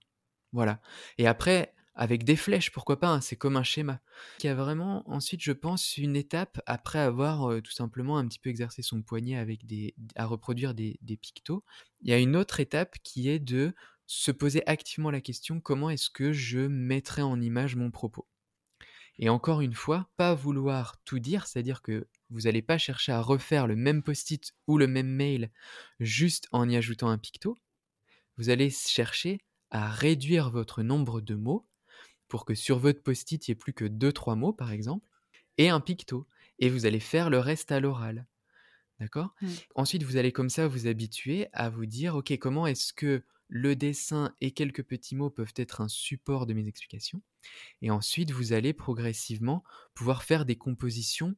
Voilà. 0.52 0.82
Et 1.18 1.28
après, 1.28 1.74
avec 1.96 2.24
des 2.24 2.36
flèches, 2.36 2.72
pourquoi 2.72 3.00
pas, 3.00 3.10
hein, 3.10 3.22
c'est 3.22 3.36
comme 3.36 3.58
un 3.58 3.64
schéma. 3.64 4.02
Il 4.44 4.48
y 4.48 4.50
a 4.50 4.56
vraiment 4.56 5.10
ensuite, 5.10 5.42
je 5.44 5.52
pense, 5.52 5.98
une 5.98 6.16
étape 6.16 6.62
après 6.66 7.00
avoir 7.00 7.62
tout 7.62 7.72
simplement 7.72 8.18
un 8.18 8.28
petit 8.28 8.40
peu 8.40 8.50
exercé 8.50 8.82
son 8.82 9.02
poignet 9.02 9.38
avec 9.38 9.62
à 10.16 10.26
reproduire 10.26 10.74
des, 10.74 10.98
des 11.02 11.18
pictos. 11.18 11.64
Il 12.02 12.10
y 12.10 12.14
a 12.14 12.20
une 12.20 12.36
autre 12.36 12.60
étape 12.60 12.96
qui 13.04 13.30
est 13.30 13.40
de 13.40 13.74
se 14.06 14.32
poser 14.32 14.68
activement 14.68 15.12
la 15.12 15.22
question 15.22 15.60
comment 15.62 15.90
est-ce 15.90 16.10
que 16.10 16.34
je 16.34 16.60
mettrai 16.60 17.22
en 17.22 17.40
image 17.42 17.76
mon 17.76 17.92
propos? 17.92 18.28
Et 19.20 19.30
encore 19.30 19.62
une 19.62 19.74
fois, 19.74 20.10
pas 20.18 20.34
vouloir 20.34 20.98
tout 21.06 21.20
dire, 21.20 21.46
c'est-à-dire 21.46 21.82
que 21.82 22.08
vous 22.30 22.42
n'allez 22.42 22.62
pas 22.62 22.78
chercher 22.78 23.12
à 23.12 23.22
refaire 23.22 23.68
le 23.68 23.76
même 23.76 24.02
post-it 24.02 24.54
ou 24.68 24.78
le 24.78 24.88
même 24.88 25.08
mail 25.08 25.52
juste 26.00 26.48
en 26.52 26.68
y 26.68 26.76
ajoutant 26.76 27.10
un 27.10 27.18
picto. 27.18 27.56
Vous 28.38 28.50
allez 28.50 28.72
chercher 28.72 29.40
à 29.70 29.90
réduire 29.90 30.50
votre 30.50 30.82
nombre 30.82 31.22
de 31.22 31.36
mots 31.36 31.68
pour 32.28 32.46
que 32.46 32.56
sur 32.56 32.80
votre 32.80 33.04
post-it, 33.04 33.48
il 33.48 33.52
n'y 33.52 33.54
ait 33.54 33.56
plus 33.56 33.74
que 33.74 33.86
2-3 33.86 34.36
mots, 34.36 34.54
par 34.54 34.72
exemple, 34.72 35.08
et 35.60 35.70
un 35.70 35.80
picto. 35.80 36.28
Et 36.58 36.70
vous 36.70 36.88
allez 36.88 37.00
faire 37.00 37.30
le 37.30 37.38
reste 37.38 37.72
à 37.72 37.80
l'oral. 37.80 38.26
D'accord? 39.00 39.36
Mmh. 39.42 39.48
Ensuite, 39.76 40.04
vous 40.04 40.18
allez 40.18 40.32
comme 40.32 40.50
ça 40.50 40.68
vous 40.68 40.88
habituer 40.88 41.48
à 41.54 41.70
vous 41.70 41.86
dire, 41.86 42.16
OK, 42.16 42.36
comment 42.40 42.66
est-ce 42.66 42.94
que 42.94 43.24
le 43.56 43.76
dessin 43.76 44.34
et 44.42 44.50
quelques 44.50 44.82
petits 44.82 45.16
mots 45.16 45.30
peuvent 45.30 45.54
être 45.58 45.80
un 45.82 45.88
support 45.88 46.48
de 46.48 46.56
mes 46.56 46.68
explications. 46.68 47.22
Et 47.84 47.92
ensuite, 47.92 48.32
vous 48.32 48.52
allez 48.52 48.74
progressivement 48.74 49.64
pouvoir 49.94 50.24
faire 50.24 50.44
des 50.46 50.56
compositions 50.56 51.36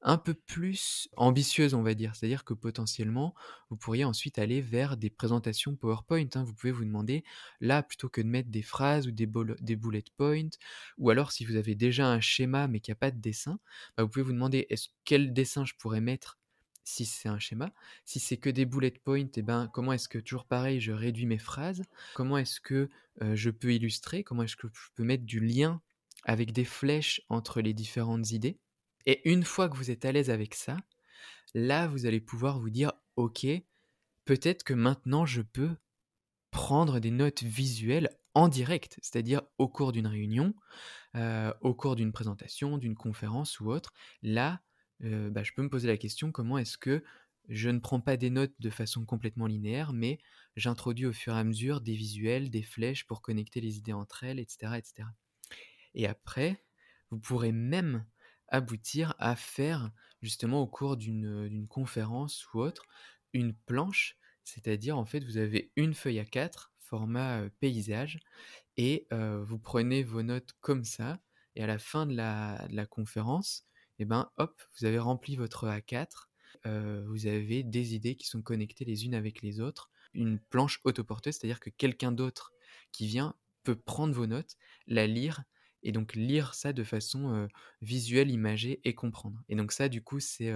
un 0.00 0.18
peu 0.18 0.34
plus 0.34 1.08
ambitieuses, 1.16 1.74
on 1.74 1.84
va 1.84 1.94
dire. 1.94 2.16
C'est-à-dire 2.16 2.44
que 2.44 2.52
potentiellement, 2.52 3.32
vous 3.70 3.76
pourriez 3.76 4.04
ensuite 4.04 4.40
aller 4.40 4.60
vers 4.60 4.96
des 4.96 5.08
présentations 5.08 5.76
PowerPoint. 5.76 6.26
Hein. 6.34 6.42
Vous 6.42 6.52
pouvez 6.52 6.72
vous 6.72 6.84
demander, 6.84 7.22
là, 7.60 7.84
plutôt 7.84 8.08
que 8.08 8.20
de 8.20 8.26
mettre 8.26 8.50
des 8.50 8.62
phrases 8.62 9.06
ou 9.06 9.12
des, 9.12 9.28
des 9.60 9.76
bullet 9.76 10.02
points, 10.16 10.50
ou 10.98 11.10
alors 11.10 11.30
si 11.30 11.44
vous 11.44 11.54
avez 11.54 11.76
déjà 11.76 12.08
un 12.08 12.18
schéma 12.20 12.66
mais 12.66 12.80
qu'il 12.80 12.90
n'y 12.90 12.96
a 12.96 12.98
pas 12.98 13.12
de 13.12 13.20
dessin, 13.20 13.60
bah, 13.96 14.02
vous 14.02 14.08
pouvez 14.08 14.24
vous 14.24 14.32
demander, 14.32 14.66
est-ce 14.68 14.88
quel 15.04 15.32
dessin 15.32 15.64
je 15.64 15.74
pourrais 15.78 16.00
mettre 16.00 16.40
si 16.84 17.04
c'est 17.04 17.28
un 17.28 17.38
schéma. 17.38 17.72
Si 18.04 18.20
c'est 18.20 18.36
que 18.36 18.50
des 18.50 18.64
bullet 18.64 18.90
points, 18.90 19.28
eh 19.36 19.42
ben, 19.42 19.68
comment 19.72 19.92
est-ce 19.92 20.08
que, 20.08 20.18
toujours 20.18 20.46
pareil, 20.46 20.80
je 20.80 20.92
réduis 20.92 21.26
mes 21.26 21.38
phrases? 21.38 21.82
Comment 22.14 22.38
est-ce 22.38 22.60
que 22.60 22.88
je 23.20 23.50
peux 23.50 23.72
illustrer? 23.74 24.24
Comment 24.24 24.42
est-ce 24.42 24.56
que 24.56 24.68
je 24.72 24.88
peux 24.94 25.04
mettre 25.04 25.24
du 25.24 25.40
lien 25.40 25.80
avec 26.24 26.52
des 26.52 26.64
flèches 26.64 27.22
entre 27.28 27.60
les 27.60 27.74
différentes 27.74 28.30
idées? 28.30 28.58
Et 29.06 29.28
une 29.30 29.44
fois 29.44 29.68
que 29.68 29.76
vous 29.76 29.90
êtes 29.90 30.04
à 30.04 30.12
l'aise 30.12 30.30
avec 30.30 30.54
ça, 30.54 30.76
là, 31.54 31.88
vous 31.88 32.06
allez 32.06 32.20
pouvoir 32.20 32.60
vous 32.60 32.70
dire, 32.70 32.92
OK, 33.16 33.46
peut-être 34.24 34.62
que 34.64 34.74
maintenant 34.74 35.26
je 35.26 35.42
peux 35.42 35.76
prendre 36.50 37.00
des 37.00 37.10
notes 37.10 37.42
visuelles 37.42 38.10
en 38.34 38.48
direct, 38.48 38.98
c'est-à-dire 39.02 39.42
au 39.58 39.68
cours 39.68 39.92
d'une 39.92 40.06
réunion, 40.06 40.54
au 41.14 41.74
cours 41.74 41.96
d'une 41.96 42.12
présentation, 42.12 42.78
d'une 42.78 42.94
conférence 42.94 43.60
ou 43.60 43.70
autre. 43.70 43.92
Là, 44.22 44.62
euh, 45.04 45.30
bah, 45.30 45.42
je 45.42 45.52
peux 45.52 45.62
me 45.62 45.68
poser 45.68 45.88
la 45.88 45.96
question 45.96 46.32
comment 46.32 46.58
est-ce 46.58 46.78
que 46.78 47.02
je 47.48 47.68
ne 47.70 47.80
prends 47.80 48.00
pas 48.00 48.16
des 48.16 48.30
notes 48.30 48.54
de 48.60 48.70
façon 48.70 49.04
complètement 49.04 49.46
linéaire, 49.46 49.92
mais 49.92 50.18
j'introduis 50.56 51.06
au 51.06 51.12
fur 51.12 51.34
et 51.34 51.38
à 51.38 51.44
mesure 51.44 51.80
des 51.80 51.94
visuels, 51.94 52.50
des 52.50 52.62
flèches 52.62 53.04
pour 53.06 53.20
connecter 53.20 53.60
les 53.60 53.78
idées 53.78 53.92
entre 53.92 54.22
elles, 54.22 54.38
etc. 54.38 54.74
etc. 54.76 55.08
Et 55.94 56.06
après, 56.06 56.64
vous 57.10 57.18
pourrez 57.18 57.52
même 57.52 58.06
aboutir 58.48 59.14
à 59.18 59.34
faire, 59.34 59.90
justement 60.20 60.60
au 60.60 60.66
cours 60.66 60.96
d'une 60.96 61.66
conférence 61.68 62.46
ou 62.54 62.60
autre, 62.60 62.84
une 63.32 63.54
planche, 63.54 64.16
c'est-à-dire 64.44 64.96
en 64.96 65.04
fait 65.04 65.24
vous 65.24 65.36
avez 65.36 65.72
une 65.76 65.94
feuille 65.94 66.20
à 66.20 66.24
4, 66.24 66.72
format 66.78 67.48
paysage, 67.60 68.20
et 68.76 69.08
vous 69.10 69.58
prenez 69.58 70.04
vos 70.04 70.22
notes 70.22 70.52
comme 70.60 70.84
ça, 70.84 71.18
et 71.56 71.62
à 71.62 71.66
la 71.66 71.78
fin 71.78 72.06
de 72.06 72.14
la, 72.14 72.66
de 72.68 72.76
la 72.76 72.86
conférence, 72.86 73.66
et 74.02 74.04
eh 74.04 74.06
ben 74.06 74.32
hop, 74.36 74.60
vous 74.76 74.84
avez 74.84 74.98
rempli 74.98 75.36
votre 75.36 75.68
A4, 75.68 76.28
vous 77.06 77.26
avez 77.28 77.62
des 77.62 77.94
idées 77.94 78.16
qui 78.16 78.26
sont 78.26 78.42
connectées 78.42 78.84
les 78.84 79.04
unes 79.04 79.14
avec 79.14 79.42
les 79.42 79.60
autres, 79.60 79.90
une 80.12 80.40
planche 80.40 80.80
autoporteuse, 80.82 81.36
c'est-à-dire 81.36 81.60
que 81.60 81.70
quelqu'un 81.70 82.10
d'autre 82.10 82.52
qui 82.90 83.06
vient 83.06 83.36
peut 83.62 83.76
prendre 83.76 84.12
vos 84.12 84.26
notes, 84.26 84.56
la 84.88 85.06
lire 85.06 85.44
et 85.84 85.92
donc 85.92 86.14
lire 86.16 86.54
ça 86.54 86.72
de 86.72 86.82
façon 86.82 87.48
visuelle, 87.80 88.28
imagée 88.32 88.80
et 88.82 88.92
comprendre. 88.92 89.40
Et 89.48 89.54
donc 89.54 89.70
ça, 89.70 89.88
du 89.88 90.02
coup, 90.02 90.18
c'est 90.18 90.52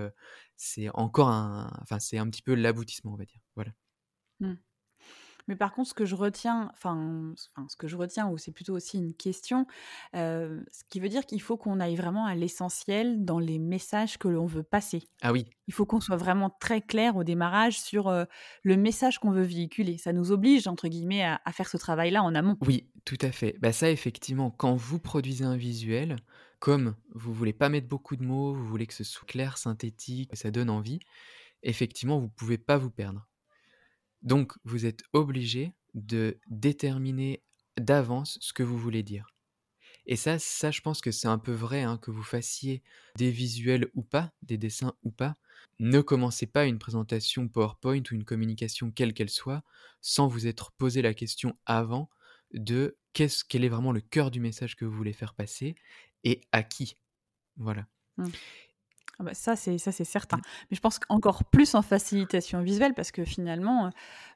c'est 0.56 0.88
encore 0.90 1.28
un, 1.28 1.70
enfin 1.82 2.00
c'est 2.00 2.18
un 2.18 2.28
petit 2.28 2.42
peu 2.42 2.54
l'aboutissement, 2.56 3.12
on 3.12 3.16
va 3.16 3.26
dire. 3.26 3.40
Voilà. 3.54 3.70
Mmh. 4.40 4.54
Mais 5.48 5.56
par 5.56 5.72
contre, 5.72 5.90
ce 5.90 5.94
que 5.94 6.04
je 6.04 6.14
retiens, 6.14 6.70
enfin, 6.72 7.34
ce 7.68 7.76
que 7.76 7.88
je 7.88 7.96
retiens, 7.96 8.28
ou 8.28 8.38
c'est 8.38 8.52
plutôt 8.52 8.74
aussi 8.74 8.98
une 8.98 9.14
question, 9.14 9.66
ce 10.14 10.84
qui 10.88 11.00
veut 11.00 11.08
dire 11.08 11.26
qu'il 11.26 11.40
faut 11.42 11.56
qu'on 11.56 11.80
aille 11.80 11.96
vraiment 11.96 12.26
à 12.26 12.34
l'essentiel 12.34 13.24
dans 13.24 13.38
les 13.38 13.58
messages 13.58 14.18
que 14.18 14.28
l'on 14.28 14.46
veut 14.46 14.62
passer. 14.62 15.04
Ah 15.22 15.32
oui. 15.32 15.46
Il 15.68 15.74
faut 15.74 15.86
qu'on 15.86 16.00
soit 16.00 16.16
vraiment 16.16 16.50
très 16.50 16.80
clair 16.80 17.16
au 17.16 17.24
démarrage 17.24 17.80
sur 17.80 18.10
le 18.62 18.76
message 18.76 19.18
qu'on 19.18 19.30
veut 19.30 19.42
véhiculer. 19.42 19.98
Ça 19.98 20.12
nous 20.12 20.32
oblige, 20.32 20.66
entre 20.66 20.88
guillemets, 20.88 21.24
à, 21.24 21.40
à 21.44 21.52
faire 21.52 21.68
ce 21.68 21.76
travail-là 21.76 22.22
en 22.22 22.34
amont. 22.34 22.56
Oui, 22.60 22.90
tout 23.04 23.18
à 23.20 23.32
fait. 23.32 23.56
Bah 23.60 23.72
ça, 23.72 23.90
effectivement, 23.90 24.50
quand 24.50 24.74
vous 24.74 24.98
produisez 24.98 25.44
un 25.44 25.56
visuel, 25.56 26.16
comme 26.58 26.96
vous 27.14 27.32
voulez 27.32 27.52
pas 27.52 27.68
mettre 27.68 27.88
beaucoup 27.88 28.16
de 28.16 28.24
mots, 28.24 28.54
vous 28.54 28.66
voulez 28.66 28.86
que 28.86 28.94
ce 28.94 29.04
soit 29.04 29.26
clair, 29.26 29.58
synthétique, 29.58 30.30
que 30.30 30.36
ça 30.36 30.50
donne 30.50 30.70
envie, 30.70 31.00
effectivement, 31.62 32.18
vous 32.18 32.28
pouvez 32.28 32.58
pas 32.58 32.78
vous 32.78 32.90
perdre. 32.90 33.26
Donc, 34.22 34.52
vous 34.64 34.86
êtes 34.86 35.02
obligé 35.12 35.72
de 35.94 36.38
déterminer 36.48 37.42
d'avance 37.78 38.38
ce 38.40 38.52
que 38.52 38.62
vous 38.62 38.78
voulez 38.78 39.02
dire. 39.02 39.28
Et 40.06 40.16
ça, 40.16 40.38
ça, 40.38 40.70
je 40.70 40.80
pense 40.80 41.00
que 41.00 41.10
c'est 41.10 41.28
un 41.28 41.38
peu 41.38 41.52
vrai, 41.52 41.82
hein, 41.82 41.98
que 41.98 42.10
vous 42.10 42.22
fassiez 42.22 42.82
des 43.16 43.30
visuels 43.30 43.90
ou 43.94 44.02
pas, 44.02 44.32
des 44.42 44.56
dessins 44.56 44.94
ou 45.02 45.10
pas. 45.10 45.34
Ne 45.80 46.00
commencez 46.00 46.46
pas 46.46 46.66
une 46.66 46.78
présentation 46.78 47.48
PowerPoint 47.48 48.02
ou 48.10 48.14
une 48.14 48.24
communication 48.24 48.90
quelle 48.90 49.14
qu'elle 49.14 49.30
soit 49.30 49.62
sans 50.00 50.28
vous 50.28 50.46
être 50.46 50.72
posé 50.72 51.02
la 51.02 51.12
question 51.12 51.58
avant 51.66 52.08
de 52.52 52.96
qu'est-ce, 53.12 53.44
quel 53.44 53.64
est 53.64 53.68
vraiment 53.68 53.92
le 53.92 54.00
cœur 54.00 54.30
du 54.30 54.40
message 54.40 54.76
que 54.76 54.84
vous 54.84 54.96
voulez 54.96 55.12
faire 55.12 55.34
passer 55.34 55.74
et 56.22 56.42
à 56.52 56.62
qui. 56.62 56.96
Voilà. 57.56 57.86
Mmh. 58.16 58.28
Ah 59.18 59.24
bah 59.24 59.34
ça, 59.34 59.56
c'est 59.56 59.78
ça, 59.78 59.92
c'est 59.92 60.04
certain. 60.04 60.36
Mais 60.70 60.76
je 60.76 60.80
pense 60.80 60.98
qu'encore 60.98 61.44
plus 61.44 61.74
en 61.74 61.80
facilitation 61.80 62.60
visuelle, 62.60 62.92
parce 62.94 63.10
que 63.10 63.24
finalement, 63.24 63.90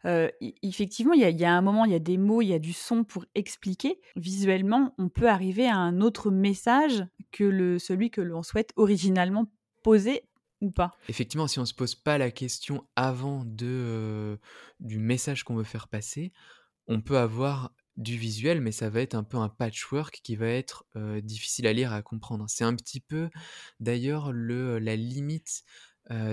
euh, 0.06 0.30
effectivement, 0.62 1.12
il 1.12 1.20
y, 1.20 1.24
a, 1.24 1.30
y, 1.30 1.44
a 1.44 1.52
un 1.52 1.60
moment, 1.60 1.84
il 1.84 1.92
y 1.92 1.94
a 1.94 1.98
des 1.98 2.16
mots, 2.16 2.40
il 2.40 2.48
y 2.48 2.54
a 2.54 2.58
du 2.58 2.72
son 2.72 3.04
pour 3.04 3.26
expliquer. 3.34 4.00
Visuellement, 4.16 4.94
on 4.96 5.10
peut 5.10 5.28
arriver 5.28 5.68
à 5.68 5.76
un 5.76 6.00
autre 6.00 6.30
message 6.30 7.04
que 7.30 7.44
le, 7.44 7.78
celui 7.78 8.10
que 8.10 8.22
l'on 8.22 8.42
souhaite 8.42 8.72
originalement 8.76 9.46
poser 9.82 10.22
ou 10.62 10.70
pas. 10.70 10.92
Effectivement, 11.08 11.46
si 11.46 11.58
on 11.58 11.62
ne 11.62 11.66
se 11.66 11.74
pose 11.74 11.94
pas 11.94 12.18
la 12.18 12.30
question 12.30 12.86
avant 12.96 13.44
de, 13.44 13.66
euh, 13.66 14.36
du 14.78 14.98
message 14.98 15.44
qu'on 15.44 15.56
veut 15.56 15.64
faire 15.64 15.88
passer, 15.88 16.32
on 16.86 17.00
peut 17.00 17.18
avoir 17.18 17.72
du 18.00 18.16
visuel, 18.16 18.60
mais 18.60 18.72
ça 18.72 18.90
va 18.90 19.00
être 19.00 19.14
un 19.14 19.22
peu 19.22 19.36
un 19.36 19.48
patchwork 19.48 20.20
qui 20.22 20.36
va 20.36 20.48
être 20.48 20.84
difficile 21.22 21.66
à 21.66 21.72
lire, 21.72 21.92
à 21.92 22.02
comprendre. 22.02 22.46
C'est 22.48 22.64
un 22.64 22.74
petit 22.74 23.00
peu 23.00 23.30
d'ailleurs 23.78 24.32
le 24.32 24.78
la 24.78 24.96
limite 24.96 25.64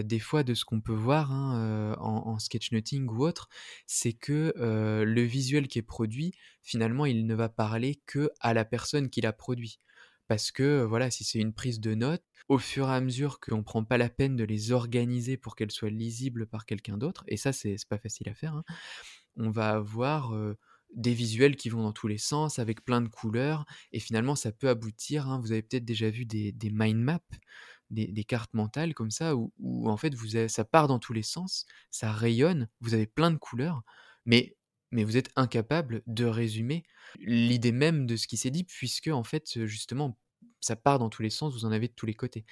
des 0.04 0.20
fois 0.20 0.44
de 0.44 0.56
ce 0.56 0.66
qu'on 0.66 0.82
peut 0.82 0.94
voir 0.94 1.32
hein, 1.32 1.96
en, 2.00 2.40
sketchnoting 2.40 3.08
ou 3.10 3.24
autre, 3.24 3.48
c'est 3.86 4.14
que 4.14 4.54
le 4.58 5.22
visuel 5.22 5.68
qui 5.68 5.78
est 5.80 5.84
produit, 5.84 6.34
finalement, 6.64 7.06
il 7.06 7.28
ne 7.28 7.36
va 7.36 7.50
parler 7.50 8.02
que 8.08 8.32
à 8.40 8.54
la 8.54 8.66
personne 8.66 9.10
qui 9.10 9.22
l'a 9.22 9.34
produit. 9.34 9.80
Parce 10.28 10.52
que 10.52 10.84
voilà, 10.84 11.10
si 11.12 11.24
c'est 11.24 11.40
une 11.40 11.54
prise 11.54 11.80
de 11.80 11.94
notes, 11.94 12.24
au 12.50 12.58
fur 12.58 12.90
et 12.90 12.94
à 12.94 13.02
mesure 13.02 13.40
qu'on 13.40 13.58
ne 13.58 13.62
prend 13.62 13.84
pas 13.84 13.98
la 13.98 14.10
peine 14.10 14.36
de 14.36 14.44
les 14.44 14.72
organiser 14.72 15.38
pour 15.38 15.56
qu'elles 15.56 15.72
soient 15.72 15.90
lisibles 15.90 16.48
par 16.48 16.66
quelqu'un 16.66 16.98
d'autre, 16.98 17.24
et 17.28 17.38
ça 17.38 17.54
c'est 17.54 17.78
pas 17.90 17.98
facile 17.98 18.30
à 18.30 18.34
faire, 18.34 18.56
hein, 18.56 18.64
on 19.38 19.52
va 19.52 19.70
avoir 19.70 20.34
des 20.94 21.14
visuels 21.14 21.56
qui 21.56 21.70
vont 21.70 21.84
dans 21.84 21.92
tous 21.92 22.08
les 22.08 22.18
sens, 22.18 22.60
avec 22.60 22.84
plein 22.84 23.02
de 23.02 23.08
couleurs, 23.08 23.66
et 23.92 24.00
finalement 24.00 24.36
ça 24.36 24.52
peut 24.52 24.70
aboutir, 24.70 25.28
hein, 25.28 25.40
vous 25.42 25.52
avez 25.52 25.62
peut-être 25.62 25.86
déjà 25.86 26.10
vu 26.10 26.26
des, 26.26 26.54
mind 26.72 27.00
maps, 27.00 27.20
des, 27.90 28.24
cartes 28.24 28.54
mentales 28.54 28.94
comme 28.94 29.12
ça, 29.12 29.36
où, 29.36 29.52
en 29.90 29.98
fait 29.98 30.16
vous 30.16 30.48
ça 30.48 30.66
part 30.66 30.88
dans 30.88 31.00
tous 31.00 31.14
les 31.14 31.24
sens, 31.24 31.66
ça 31.92 32.12
rayonne, 32.12 32.70
vous 32.82 32.94
avez 32.94 33.08
plein 33.08 33.32
de 33.32 33.38
couleurs, 33.38 33.84
mais, 34.26 34.56
mais 34.92 35.04
vous 35.04 35.18
êtes 35.18 35.30
incapable 35.36 36.04
de 36.08 36.26
résumer 36.26 36.84
l'idée 37.20 37.72
même 37.72 38.06
de 38.06 38.16
ce 38.16 38.28
qui 38.28 38.38
s'est 38.38 38.52
dit, 38.52 38.64
puisque 38.64 39.08
en 39.08 39.24
fait 39.24 39.66
justement 39.66 40.18
ça 40.60 40.76
part 40.76 41.00
dans 41.00 41.10
tous 41.10 41.22
les 41.22 41.30
sens, 41.30 41.54
vous 41.54 41.66
en 41.66 41.72
avez 41.72 41.88
de 41.88 41.94
tous 41.94 42.06
les 42.06 42.14
côtés. 42.14 42.46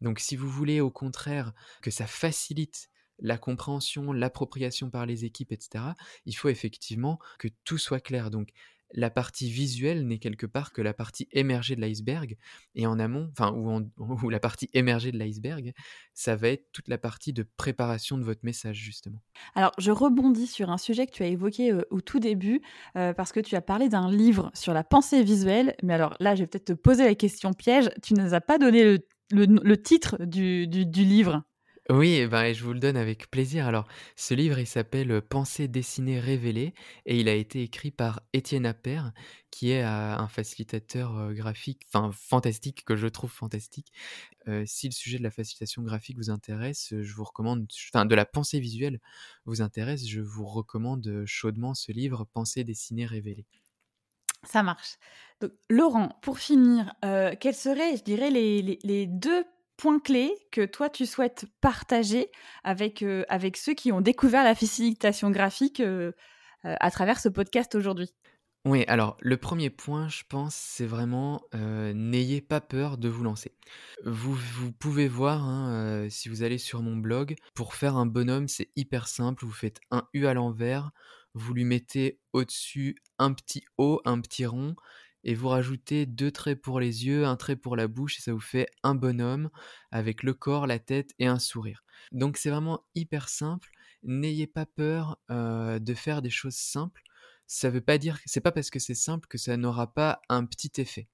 Donc 0.00 0.18
si 0.18 0.36
vous 0.36 0.50
voulez 0.50 0.80
au 0.80 0.90
contraire 0.90 1.52
que 1.82 1.90
ça 1.90 2.06
facilite 2.06 2.90
la 3.18 3.38
compréhension, 3.38 4.12
l'appropriation 4.12 4.90
par 4.90 5.06
les 5.06 5.24
équipes, 5.24 5.52
etc., 5.52 5.84
il 6.26 6.36
faut 6.36 6.48
effectivement 6.48 7.18
que 7.38 7.48
tout 7.64 7.78
soit 7.78 8.00
clair. 8.00 8.30
Donc 8.30 8.52
la 8.94 9.10
partie 9.10 9.50
visuelle 9.50 10.06
n'est 10.06 10.18
quelque 10.18 10.46
part 10.46 10.72
que 10.72 10.80
la 10.80 10.94
partie 10.94 11.28
émergée 11.32 11.74
de 11.74 11.80
l'iceberg, 11.80 12.36
et 12.74 12.86
en 12.86 12.98
amont, 12.98 13.28
enfin, 13.32 13.52
ou, 13.98 14.30
la 14.30 14.40
partie 14.40 14.70
émergée 14.72 15.12
de 15.12 15.18
l'iceberg, 15.18 15.72
ça 16.14 16.36
va 16.36 16.48
être 16.48 16.66
toute 16.72 16.88
la 16.88 16.98
partie 16.98 17.32
de 17.32 17.44
préparation 17.56 18.16
de 18.16 18.22
votre 18.22 18.44
message, 18.44 18.76
justement. 18.76 19.18
Alors, 19.54 19.72
je 19.78 19.90
rebondis 19.90 20.46
sur 20.46 20.70
un 20.70 20.78
sujet 20.78 21.06
que 21.06 21.12
tu 21.12 21.22
as 21.22 21.26
évoqué 21.26 21.72
euh, 21.72 21.82
au 21.90 22.00
tout 22.00 22.20
début, 22.20 22.62
euh, 22.96 23.12
parce 23.12 23.32
que 23.32 23.40
tu 23.40 23.56
as 23.56 23.62
parlé 23.62 23.88
d'un 23.88 24.10
livre 24.10 24.50
sur 24.54 24.72
la 24.72 24.84
pensée 24.84 25.24
visuelle, 25.24 25.74
mais 25.82 25.94
alors 25.94 26.14
là, 26.20 26.34
je 26.34 26.42
vais 26.42 26.46
peut-être 26.46 26.66
te 26.66 26.72
poser 26.72 27.04
la 27.04 27.14
question 27.14 27.52
piège, 27.52 27.90
tu 28.02 28.14
ne 28.14 28.22
nous 28.22 28.34
as 28.34 28.40
pas 28.40 28.58
donné 28.58 28.98
le, 29.30 29.76
titre 29.76 30.18
du 30.24 30.66
livre? 30.66 31.42
Oui, 31.90 32.14
et 32.14 32.26
ben, 32.26 32.54
je 32.54 32.64
vous 32.64 32.72
le 32.72 32.80
donne 32.80 32.96
avec 32.96 33.30
plaisir. 33.30 33.66
Alors, 33.66 33.86
ce 34.16 34.32
livre, 34.32 34.58
il 34.58 34.66
s'appelle 34.66 35.20
Pensée 35.20 35.68
dessinée 35.68 36.18
révélée 36.18 36.72
et 37.04 37.20
il 37.20 37.28
a 37.28 37.34
été 37.34 37.62
écrit 37.62 37.90
par 37.90 38.22
Étienne 38.32 38.64
Appert, 38.64 39.12
qui 39.50 39.70
est 39.70 39.82
un 39.82 40.26
facilitateur 40.28 41.34
graphique, 41.34 41.82
enfin 41.92 42.10
fantastique, 42.10 42.86
que 42.86 42.96
je 42.96 43.06
trouve 43.06 43.30
fantastique. 43.30 43.92
si 44.64 44.88
le 44.88 44.92
sujet 44.92 45.18
de 45.18 45.22
la 45.22 45.30
facilitation 45.30 45.82
graphique 45.82 46.16
vous 46.16 46.30
intéresse, 46.30 46.94
je 47.02 47.14
vous 47.14 47.24
recommande, 47.24 47.66
enfin 47.92 48.06
de 48.06 48.14
la 48.14 48.24
pensée 48.24 48.60
visuelle 48.60 48.98
vous 49.44 49.60
intéresse, 49.60 50.08
je 50.08 50.22
vous 50.22 50.46
recommande 50.46 51.24
chaudement 51.26 51.74
ce 51.74 51.92
livre 51.92 52.24
Pensée 52.24 52.64
dessinée 52.64 53.04
révélée. 53.04 53.46
Ça 54.42 54.62
marche. 54.62 54.96
Donc, 55.40 55.52
Laurent, 55.68 56.18
pour 56.22 56.38
finir, 56.38 56.94
quels 57.02 57.54
seraient, 57.54 57.98
je 57.98 58.04
dirais, 58.04 58.30
les, 58.30 58.78
les 58.82 59.06
deux 59.06 59.44
points 59.76 59.98
clés 59.98 60.34
que 60.50 60.64
toi 60.64 60.88
tu 60.88 61.06
souhaites 61.06 61.46
partager 61.60 62.30
avec, 62.62 63.02
euh, 63.02 63.24
ceux 63.54 63.74
qui 63.74 63.92
ont 63.92 64.00
découvert 64.00 64.44
la 64.44 64.54
facilitation 64.54 65.30
graphique 65.30 65.80
euh, 65.80 66.12
euh, 66.64 66.74
à 66.80 66.90
travers 66.90 67.20
ce 67.20 67.28
podcast 67.28 67.74
aujourd'hui? 67.74 68.14
Oui, 68.66 68.84
alors 68.88 69.18
le 69.20 69.36
premier 69.36 69.68
point, 69.68 70.08
je 70.08 70.22
pense, 70.26 70.54
c'est 70.54 70.86
vraiment 70.86 71.42
n'ayez 71.52 72.40
pas 72.40 72.62
peur 72.62 72.96
de 72.96 73.10
vous 73.10 73.22
lancer. 73.22 73.52
Vous, 74.06 74.32
vous 74.32 74.72
pouvez 74.72 75.06
voir, 75.06 75.44
hein, 75.44 76.06
si 76.08 76.30
vous 76.30 76.42
allez 76.42 76.56
sur 76.56 76.80
mon 76.80 76.96
blog, 76.96 77.36
pour 77.52 77.74
faire 77.74 77.96
un 77.96 78.06
bonhomme, 78.06 78.48
c'est 78.48 78.70
hyper 78.74 79.06
simple. 79.06 79.44
Vous 79.44 79.52
faites 79.52 79.80
un 79.90 80.08
U 80.14 80.24
à 80.24 80.32
l'envers, 80.32 80.92
vous 81.34 81.52
lui 81.52 81.64
mettez 81.64 82.20
au-dessus 82.32 82.96
un 83.18 83.34
petit 83.34 83.64
O, 83.76 84.00
un 84.06 84.20
petit 84.20 84.46
rond, 84.46 84.76
et 85.24 85.34
vous 85.34 85.48
rajoutez 85.48 86.06
deux 86.06 86.30
traits 86.30 86.60
pour 86.60 86.80
les 86.80 87.06
yeux, 87.06 87.26
un 87.26 87.36
trait 87.36 87.56
pour 87.56 87.76
la 87.76 87.88
bouche, 87.88 88.18
et 88.18 88.22
ça 88.22 88.32
vous 88.32 88.40
fait 88.40 88.68
un 88.82 88.94
bonhomme 88.94 89.50
avec 89.90 90.22
le 90.22 90.34
corps, 90.34 90.66
la 90.66 90.78
tête 90.78 91.12
et 91.18 91.26
un 91.26 91.38
sourire. 91.38 91.84
Donc 92.12 92.36
c'est 92.36 92.50
vraiment 92.50 92.84
hyper 92.94 93.28
simple. 93.28 93.70
N'ayez 94.02 94.46
pas 94.46 94.66
peur 94.66 95.18
euh, 95.30 95.78
de 95.78 95.94
faire 95.94 96.22
des 96.22 96.30
choses 96.30 96.56
simples. 96.56 97.02
Ça 97.46 97.70
veut 97.70 97.80
pas 97.80 97.98
dire, 97.98 98.18
c'est 98.26 98.40
pas 98.40 98.52
parce 98.52 98.70
que 98.70 98.78
c'est 98.78 98.94
simple 98.94 99.26
que 99.28 99.38
ça 99.38 99.56
n'aura 99.56 99.92
pas 99.92 100.20
un 100.28 100.44
petit 100.44 100.72
effet. 100.80 101.08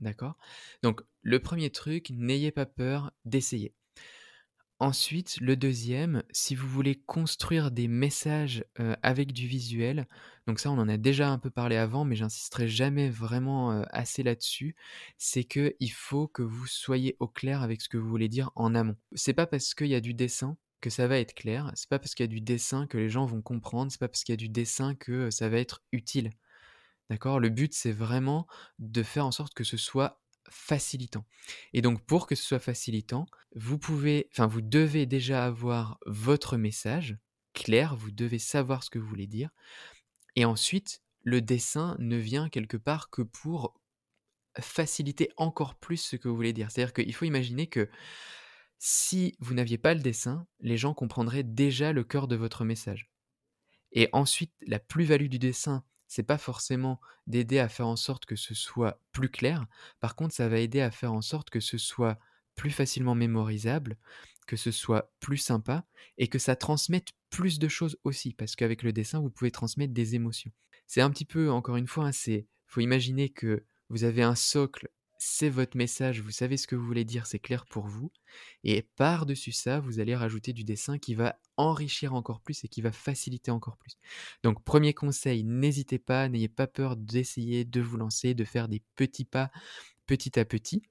D'accord? 0.00 0.36
Donc, 0.82 1.02
le 1.22 1.40
premier 1.40 1.70
truc, 1.70 2.10
n'ayez 2.10 2.52
pas 2.52 2.66
peur 2.66 3.12
d'essayer. 3.24 3.74
Ensuite, 4.80 5.40
le 5.40 5.56
deuxième, 5.56 6.22
si 6.30 6.54
vous 6.54 6.68
voulez 6.68 6.94
construire 6.94 7.72
des 7.72 7.88
messages 7.88 8.64
euh, 8.78 8.94
avec 9.02 9.32
du 9.32 9.48
visuel, 9.48 10.06
donc 10.46 10.60
ça 10.60 10.70
on 10.70 10.78
en 10.78 10.88
a 10.88 10.96
déjà 10.96 11.30
un 11.30 11.38
peu 11.38 11.50
parlé 11.50 11.74
avant, 11.74 12.04
mais 12.04 12.14
j'insisterai 12.14 12.68
jamais 12.68 13.10
vraiment 13.10 13.72
euh, 13.72 13.82
assez 13.90 14.22
là-dessus, 14.22 14.76
c'est 15.16 15.42
que 15.42 15.74
il 15.80 15.90
faut 15.90 16.28
que 16.28 16.42
vous 16.42 16.68
soyez 16.68 17.16
au 17.18 17.26
clair 17.26 17.62
avec 17.62 17.80
ce 17.82 17.88
que 17.88 17.96
vous 17.96 18.08
voulez 18.08 18.28
dire 18.28 18.52
en 18.54 18.72
amont. 18.76 18.96
C'est 19.14 19.32
pas 19.34 19.48
parce 19.48 19.74
qu'il 19.74 19.88
y 19.88 19.96
a 19.96 20.00
du 20.00 20.14
dessin 20.14 20.56
que 20.80 20.90
ça 20.90 21.08
va 21.08 21.18
être 21.18 21.34
clair, 21.34 21.72
c'est 21.74 21.88
pas 21.88 21.98
parce 21.98 22.14
qu'il 22.14 22.22
y 22.22 22.28
a 22.28 22.32
du 22.32 22.40
dessin 22.40 22.86
que 22.86 22.98
les 22.98 23.08
gens 23.08 23.26
vont 23.26 23.42
comprendre, 23.42 23.90
c'est 23.90 23.98
pas 23.98 24.06
parce 24.06 24.22
qu'il 24.22 24.32
y 24.32 24.34
a 24.34 24.36
du 24.36 24.48
dessin 24.48 24.94
que 24.94 25.10
euh, 25.12 25.30
ça 25.32 25.48
va 25.48 25.58
être 25.58 25.82
utile. 25.90 26.30
D'accord? 27.10 27.40
Le 27.40 27.48
but 27.48 27.74
c'est 27.74 27.90
vraiment 27.92 28.46
de 28.78 29.02
faire 29.02 29.26
en 29.26 29.32
sorte 29.32 29.54
que 29.54 29.64
ce 29.64 29.76
soit 29.76 30.20
facilitant. 30.50 31.24
Et 31.72 31.82
donc 31.82 32.04
pour 32.04 32.26
que 32.26 32.34
ce 32.34 32.44
soit 32.44 32.58
facilitant, 32.58 33.26
vous 33.54 33.78
pouvez, 33.78 34.28
enfin 34.32 34.46
vous 34.46 34.60
devez 34.60 35.06
déjà 35.06 35.44
avoir 35.44 35.98
votre 36.06 36.56
message 36.56 37.16
clair, 37.54 37.96
vous 37.96 38.10
devez 38.10 38.38
savoir 38.38 38.82
ce 38.82 38.90
que 38.90 38.98
vous 38.98 39.08
voulez 39.08 39.26
dire. 39.26 39.50
Et 40.36 40.44
ensuite, 40.44 41.02
le 41.22 41.40
dessin 41.40 41.96
ne 41.98 42.16
vient 42.16 42.48
quelque 42.48 42.76
part 42.76 43.10
que 43.10 43.22
pour 43.22 43.74
faciliter 44.60 45.30
encore 45.36 45.74
plus 45.74 45.98
ce 45.98 46.16
que 46.16 46.28
vous 46.28 46.36
voulez 46.36 46.52
dire. 46.52 46.70
C'est-à-dire 46.70 46.92
qu'il 46.92 47.14
faut 47.14 47.24
imaginer 47.24 47.66
que 47.66 47.88
si 48.78 49.36
vous 49.40 49.54
n'aviez 49.54 49.78
pas 49.78 49.94
le 49.94 50.00
dessin, 50.00 50.46
les 50.60 50.76
gens 50.76 50.94
comprendraient 50.94 51.42
déjà 51.42 51.92
le 51.92 52.04
cœur 52.04 52.28
de 52.28 52.36
votre 52.36 52.64
message. 52.64 53.10
Et 53.92 54.08
ensuite, 54.12 54.52
la 54.66 54.78
plus-value 54.78 55.28
du 55.28 55.38
dessin, 55.38 55.84
c'est 56.08 56.22
pas 56.22 56.38
forcément 56.38 57.00
d'aider 57.26 57.58
à 57.58 57.68
faire 57.68 57.86
en 57.86 57.96
sorte 57.96 58.26
que 58.26 58.36
ce 58.36 58.54
soit 58.54 59.00
plus 59.12 59.28
clair. 59.28 59.66
Par 60.00 60.16
contre, 60.16 60.34
ça 60.34 60.48
va 60.48 60.58
aider 60.58 60.80
à 60.80 60.90
faire 60.90 61.12
en 61.12 61.20
sorte 61.20 61.50
que 61.50 61.60
ce 61.60 61.78
soit 61.78 62.18
plus 62.56 62.70
facilement 62.70 63.14
mémorisable, 63.14 63.96
que 64.46 64.56
ce 64.56 64.70
soit 64.72 65.12
plus 65.20 65.36
sympa 65.36 65.84
et 66.16 66.28
que 66.28 66.38
ça 66.38 66.56
transmette 66.56 67.10
plus 67.30 67.58
de 67.58 67.68
choses 67.68 67.98
aussi. 68.04 68.34
Parce 68.34 68.56
qu'avec 68.56 68.82
le 68.82 68.92
dessin, 68.92 69.20
vous 69.20 69.30
pouvez 69.30 69.50
transmettre 69.50 69.92
des 69.92 70.14
émotions. 70.14 70.50
C'est 70.86 71.02
un 71.02 71.10
petit 71.10 71.26
peu, 71.26 71.50
encore 71.50 71.76
une 71.76 71.86
fois, 71.86 72.08
hein, 72.08 72.40
faut 72.66 72.80
imaginer 72.80 73.28
que 73.28 73.64
vous 73.90 74.04
avez 74.04 74.22
un 74.22 74.34
socle 74.34 74.88
c'est 75.18 75.50
votre 75.50 75.76
message, 75.76 76.20
vous 76.20 76.30
savez 76.30 76.56
ce 76.56 76.66
que 76.66 76.76
vous 76.76 76.86
voulez 76.86 77.04
dire, 77.04 77.26
c'est 77.26 77.40
clair 77.40 77.66
pour 77.66 77.86
vous. 77.86 78.12
Et 78.62 78.82
par-dessus 78.96 79.52
ça, 79.52 79.80
vous 79.80 79.98
allez 79.98 80.14
rajouter 80.14 80.52
du 80.52 80.64
dessin 80.64 80.98
qui 80.98 81.14
va 81.14 81.38
enrichir 81.56 82.14
encore 82.14 82.40
plus 82.40 82.64
et 82.64 82.68
qui 82.68 82.80
va 82.80 82.92
faciliter 82.92 83.50
encore 83.50 83.76
plus. 83.76 83.98
Donc 84.44 84.62
premier 84.62 84.94
conseil, 84.94 85.42
n'hésitez 85.42 85.98
pas, 85.98 86.28
n'ayez 86.28 86.48
pas 86.48 86.68
peur 86.68 86.96
d'essayer 86.96 87.64
de 87.64 87.80
vous 87.80 87.96
lancer, 87.96 88.34
de 88.34 88.44
faire 88.44 88.68
des 88.68 88.82
petits 88.94 89.24
pas 89.24 89.50
petit 90.06 90.38
à 90.38 90.44
petit. 90.44 90.82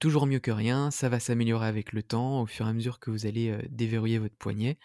Toujours 0.00 0.26
mieux 0.26 0.40
que 0.40 0.50
rien, 0.50 0.90
ça 0.90 1.08
va 1.08 1.18
s'améliorer 1.18 1.66
avec 1.66 1.92
le 1.92 2.02
temps 2.02 2.42
au 2.42 2.46
fur 2.46 2.66
et 2.66 2.68
à 2.68 2.72
mesure 2.72 2.98
que 3.00 3.10
vous 3.10 3.26
allez 3.26 3.50
euh, 3.50 3.62
déverrouiller 3.70 4.18
votre 4.18 4.36
poignet. 4.36 4.78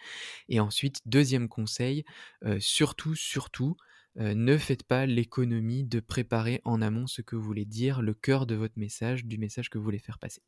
Et 0.48 0.60
ensuite, 0.60 1.00
deuxième 1.04 1.48
conseil, 1.48 2.04
euh, 2.44 2.58
surtout, 2.60 3.14
surtout, 3.14 3.76
ne 4.16 4.56
faites 4.58 4.82
pas 4.82 5.06
l'économie 5.06 5.84
de 5.84 6.00
préparer 6.00 6.60
en 6.64 6.82
amont 6.82 7.06
ce 7.06 7.22
que 7.22 7.36
vous 7.36 7.42
voulez 7.42 7.64
dire, 7.64 8.02
le 8.02 8.14
cœur 8.14 8.46
de 8.46 8.54
votre 8.54 8.78
message, 8.78 9.24
du 9.24 9.38
message 9.38 9.70
que 9.70 9.78
vous 9.78 9.84
voulez 9.84 9.98
faire 9.98 10.18
passer. 10.18 10.42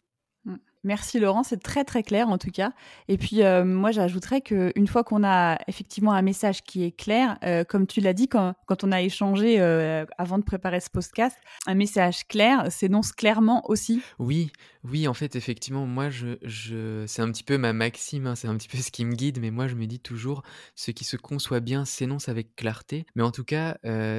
Mmh. 0.44 0.57
Merci 0.85 1.20
Laurent, 1.20 1.44
c'est 1.44 1.62
très 1.62 1.85
très 1.85 2.02
clair 2.02 2.28
en 2.28 2.38
tout 2.38 2.50
cas. 2.50 2.72
Et 3.07 3.16
puis 3.16 3.42
euh, 3.42 3.64
moi 3.64 3.92
j'ajouterais 3.92 4.40
qu'une 4.40 4.88
fois 4.88 5.05
qu'on 5.05 5.22
a 5.22 5.57
effectivement 5.68 6.12
un 6.12 6.22
message 6.22 6.62
qui 6.62 6.83
est 6.83 6.90
clair, 6.90 7.38
euh, 7.44 7.62
comme 7.62 7.87
tu 7.87 8.00
l'as 8.00 8.12
dit 8.12 8.26
quand, 8.26 8.55
quand, 8.66 8.83
on 8.83 8.90
a 8.90 9.00
échangé 9.00 9.61
euh, 9.61 10.05
avant 10.18 10.38
de 10.38 10.42
préparer 10.42 10.81
ce 10.81 10.90
podcast, 10.90 11.37
un 11.68 11.74
message 11.74 12.26
clair 12.26 12.66
s'énonce 12.72 13.12
clairement 13.12 13.62
aussi. 13.70 14.02
Oui, 14.18 14.50
oui, 14.83 15.07
en 15.07 15.14
fait 15.14 15.37
effectivement 15.37 15.87
moi 15.87 16.11
je, 16.11 16.38
je 16.42 17.05
c'est 17.07 17.22
un 17.22 17.31
petit 17.31 17.44
peu 17.44 17.59
ma 17.59 17.72
maxime, 17.72 18.26
hein, 18.26 18.35
c'est 18.35 18.48
un 18.48 18.57
petit 18.57 18.68
peu 18.68 18.78
ce 18.78 18.90
qui 18.90 19.05
me 19.05 19.14
guide, 19.14 19.38
mais 19.40 19.52
moi 19.52 19.68
je 19.68 19.76
me 19.76 19.87
dis 19.87 20.00
toujours 20.00 20.42
ce 20.74 20.90
qui 20.90 21.05
se 21.05 21.16
conçoit 21.16 21.61
bien 21.61 21.85
s'énonce 21.85 22.28
avec 22.28 22.57
clarté. 22.57 23.07
Mais 23.14 23.22
en 23.22 23.31
tout 23.31 23.44
cas 23.44 23.76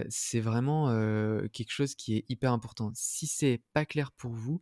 c'est 0.08 0.40
vraiment 0.40 0.88
quelque 1.52 1.72
chose 1.72 1.94
qui 1.96 2.16
est 2.16 2.26
hyper 2.30 2.54
important. 2.54 2.92
Si 2.94 3.28
c'est 3.28 3.62
pas 3.74 3.86
clair 3.86 4.12
pour 4.14 4.32
vous, 4.32 4.62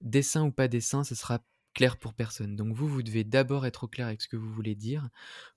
dessin 0.00 0.44
ou 0.44 0.52
pas 0.52 0.68
dessin, 0.68 1.04
ce 1.04 1.14
sera 1.14 1.40
clair 1.74 1.96
pour 1.96 2.14
personne. 2.14 2.56
Donc 2.56 2.74
vous, 2.74 2.88
vous 2.88 3.02
devez 3.02 3.24
d'abord 3.24 3.66
être 3.66 3.84
au 3.84 3.88
clair 3.88 4.06
avec 4.06 4.22
ce 4.22 4.28
que 4.28 4.36
vous 4.36 4.52
voulez 4.52 4.74
dire 4.74 5.08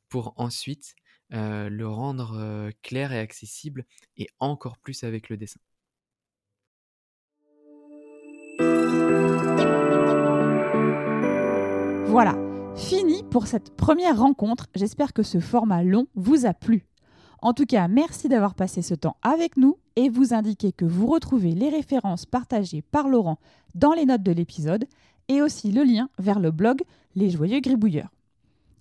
pour 0.10 0.34
ensuite 0.38 0.95
le 1.30 1.84
rendre 1.84 2.71
clair 2.82 3.12
et 3.12 3.19
accessible 3.19 3.86
et 4.15 4.28
encore 4.39 4.78
plus 4.78 5.04
avec 5.04 5.30
le 5.30 5.38
dessin. 5.38 5.60
Voilà, 12.06 12.36
fini 12.76 13.23
pour 13.30 13.45
cette 13.45 13.76
première 13.76 14.17
rencontre. 14.17 14.67
J'espère 14.73 15.13
que 15.13 15.21
ce 15.21 15.39
format 15.39 15.84
long 15.84 16.08
vous 16.15 16.45
a 16.45 16.54
plu. 16.54 16.88
En 17.39 17.54
tout 17.54 17.65
cas, 17.65 17.88
merci 17.88 18.30
d'avoir 18.30 18.56
passé 18.56 18.82
ce 18.82 18.95
temps 18.95 19.17
avec 19.21 19.58
nous 19.58 19.78
et 19.98 20.10
vous 20.10 20.34
indiquer 20.34 20.72
que 20.72 20.86
vous 20.86 21.08
retrouvez 21.08 21.52
les 21.52 21.70
références 21.70 22.28
partagées 22.28 22.84
par 22.84 23.10
Laurent 23.10 23.40
dans 23.76 23.94
les 23.94 24.06
notes 24.06 24.24
de 24.24 24.32
l'épisode 24.32 24.86
et 25.28 25.42
aussi 25.42 25.72
le 25.72 25.84
lien 25.84 26.08
vers 26.20 26.40
le 26.40 26.52
blog 26.52 26.84
Les 27.16 27.32
Joyeux 27.32 27.60
Gribouilleurs. 27.60 28.14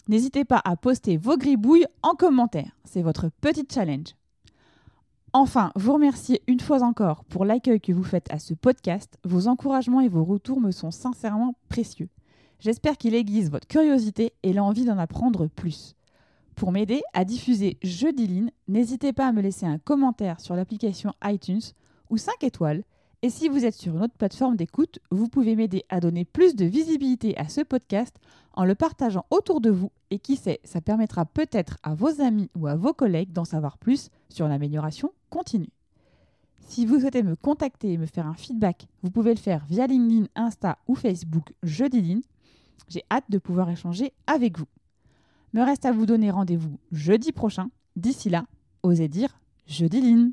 N'hésitez 0.08 0.44
pas 0.44 0.60
à 0.64 0.76
poster 0.76 1.16
vos 1.16 1.38
gribouilles 1.38 1.86
en 2.02 2.12
commentaire, 2.12 2.76
c'est 2.84 3.02
votre 3.02 3.30
petit 3.40 3.66
challenge. 3.68 4.14
Enfin, 5.32 5.72
vous 5.74 5.94
remercier 5.94 6.42
une 6.46 6.60
fois 6.60 6.82
encore 6.82 7.24
pour 7.24 7.46
l'accueil 7.46 7.80
que 7.80 7.92
vous 7.92 8.04
faites 8.04 8.30
à 8.30 8.38
ce 8.38 8.54
podcast. 8.54 9.18
Vos 9.24 9.48
encouragements 9.48 10.00
et 10.00 10.08
vos 10.08 10.24
retours 10.24 10.60
me 10.60 10.70
sont 10.70 10.90
sincèrement 10.90 11.54
précieux. 11.68 12.08
J'espère 12.60 12.96
qu'il 12.98 13.14
aiguise 13.14 13.50
votre 13.50 13.66
curiosité 13.66 14.32
et 14.42 14.52
l'envie 14.52 14.84
d'en 14.84 14.98
apprendre 14.98 15.46
plus. 15.46 15.95
Pour 16.56 16.72
m'aider 16.72 17.02
à 17.12 17.26
diffuser 17.26 17.76
Jeudi 17.82 18.48
n'hésitez 18.66 19.12
pas 19.12 19.26
à 19.26 19.32
me 19.32 19.42
laisser 19.42 19.66
un 19.66 19.76
commentaire 19.76 20.40
sur 20.40 20.56
l'application 20.56 21.12
iTunes 21.22 21.60
ou 22.08 22.16
5 22.16 22.42
étoiles. 22.44 22.82
Et 23.20 23.28
si 23.28 23.50
vous 23.50 23.66
êtes 23.66 23.74
sur 23.74 23.94
une 23.94 24.04
autre 24.04 24.16
plateforme 24.16 24.56
d'écoute, 24.56 24.98
vous 25.10 25.28
pouvez 25.28 25.54
m'aider 25.54 25.84
à 25.90 26.00
donner 26.00 26.24
plus 26.24 26.56
de 26.56 26.64
visibilité 26.64 27.36
à 27.36 27.50
ce 27.50 27.60
podcast 27.60 28.16
en 28.54 28.64
le 28.64 28.74
partageant 28.74 29.26
autour 29.28 29.60
de 29.60 29.68
vous 29.68 29.92
et 30.10 30.18
qui 30.18 30.36
sait, 30.36 30.60
ça 30.64 30.80
permettra 30.80 31.26
peut-être 31.26 31.76
à 31.82 31.94
vos 31.94 32.22
amis 32.22 32.48
ou 32.56 32.66
à 32.68 32.74
vos 32.74 32.94
collègues 32.94 33.32
d'en 33.32 33.44
savoir 33.44 33.76
plus 33.76 34.08
sur 34.30 34.48
l'amélioration 34.48 35.12
continue. 35.28 35.68
Si 36.68 36.86
vous 36.86 37.00
souhaitez 37.00 37.22
me 37.22 37.36
contacter 37.36 37.92
et 37.92 37.98
me 37.98 38.06
faire 38.06 38.26
un 38.26 38.34
feedback, 38.34 38.88
vous 39.02 39.10
pouvez 39.10 39.34
le 39.34 39.40
faire 39.40 39.66
via 39.68 39.86
LinkedIn, 39.86 40.28
Insta 40.34 40.78
ou 40.88 40.94
Facebook 40.94 41.52
Jeudi 41.62 42.22
J'ai 42.88 43.04
hâte 43.10 43.30
de 43.30 43.36
pouvoir 43.36 43.68
échanger 43.68 44.14
avec 44.26 44.58
vous. 44.58 44.66
Me 45.52 45.62
reste 45.62 45.86
à 45.86 45.92
vous 45.92 46.06
donner 46.06 46.30
rendez-vous 46.30 46.78
jeudi 46.92 47.32
prochain. 47.32 47.70
D'ici 47.96 48.28
là, 48.28 48.44
osez 48.82 49.08
dire 49.08 49.38
jeudi 49.66 50.00
Line. 50.00 50.32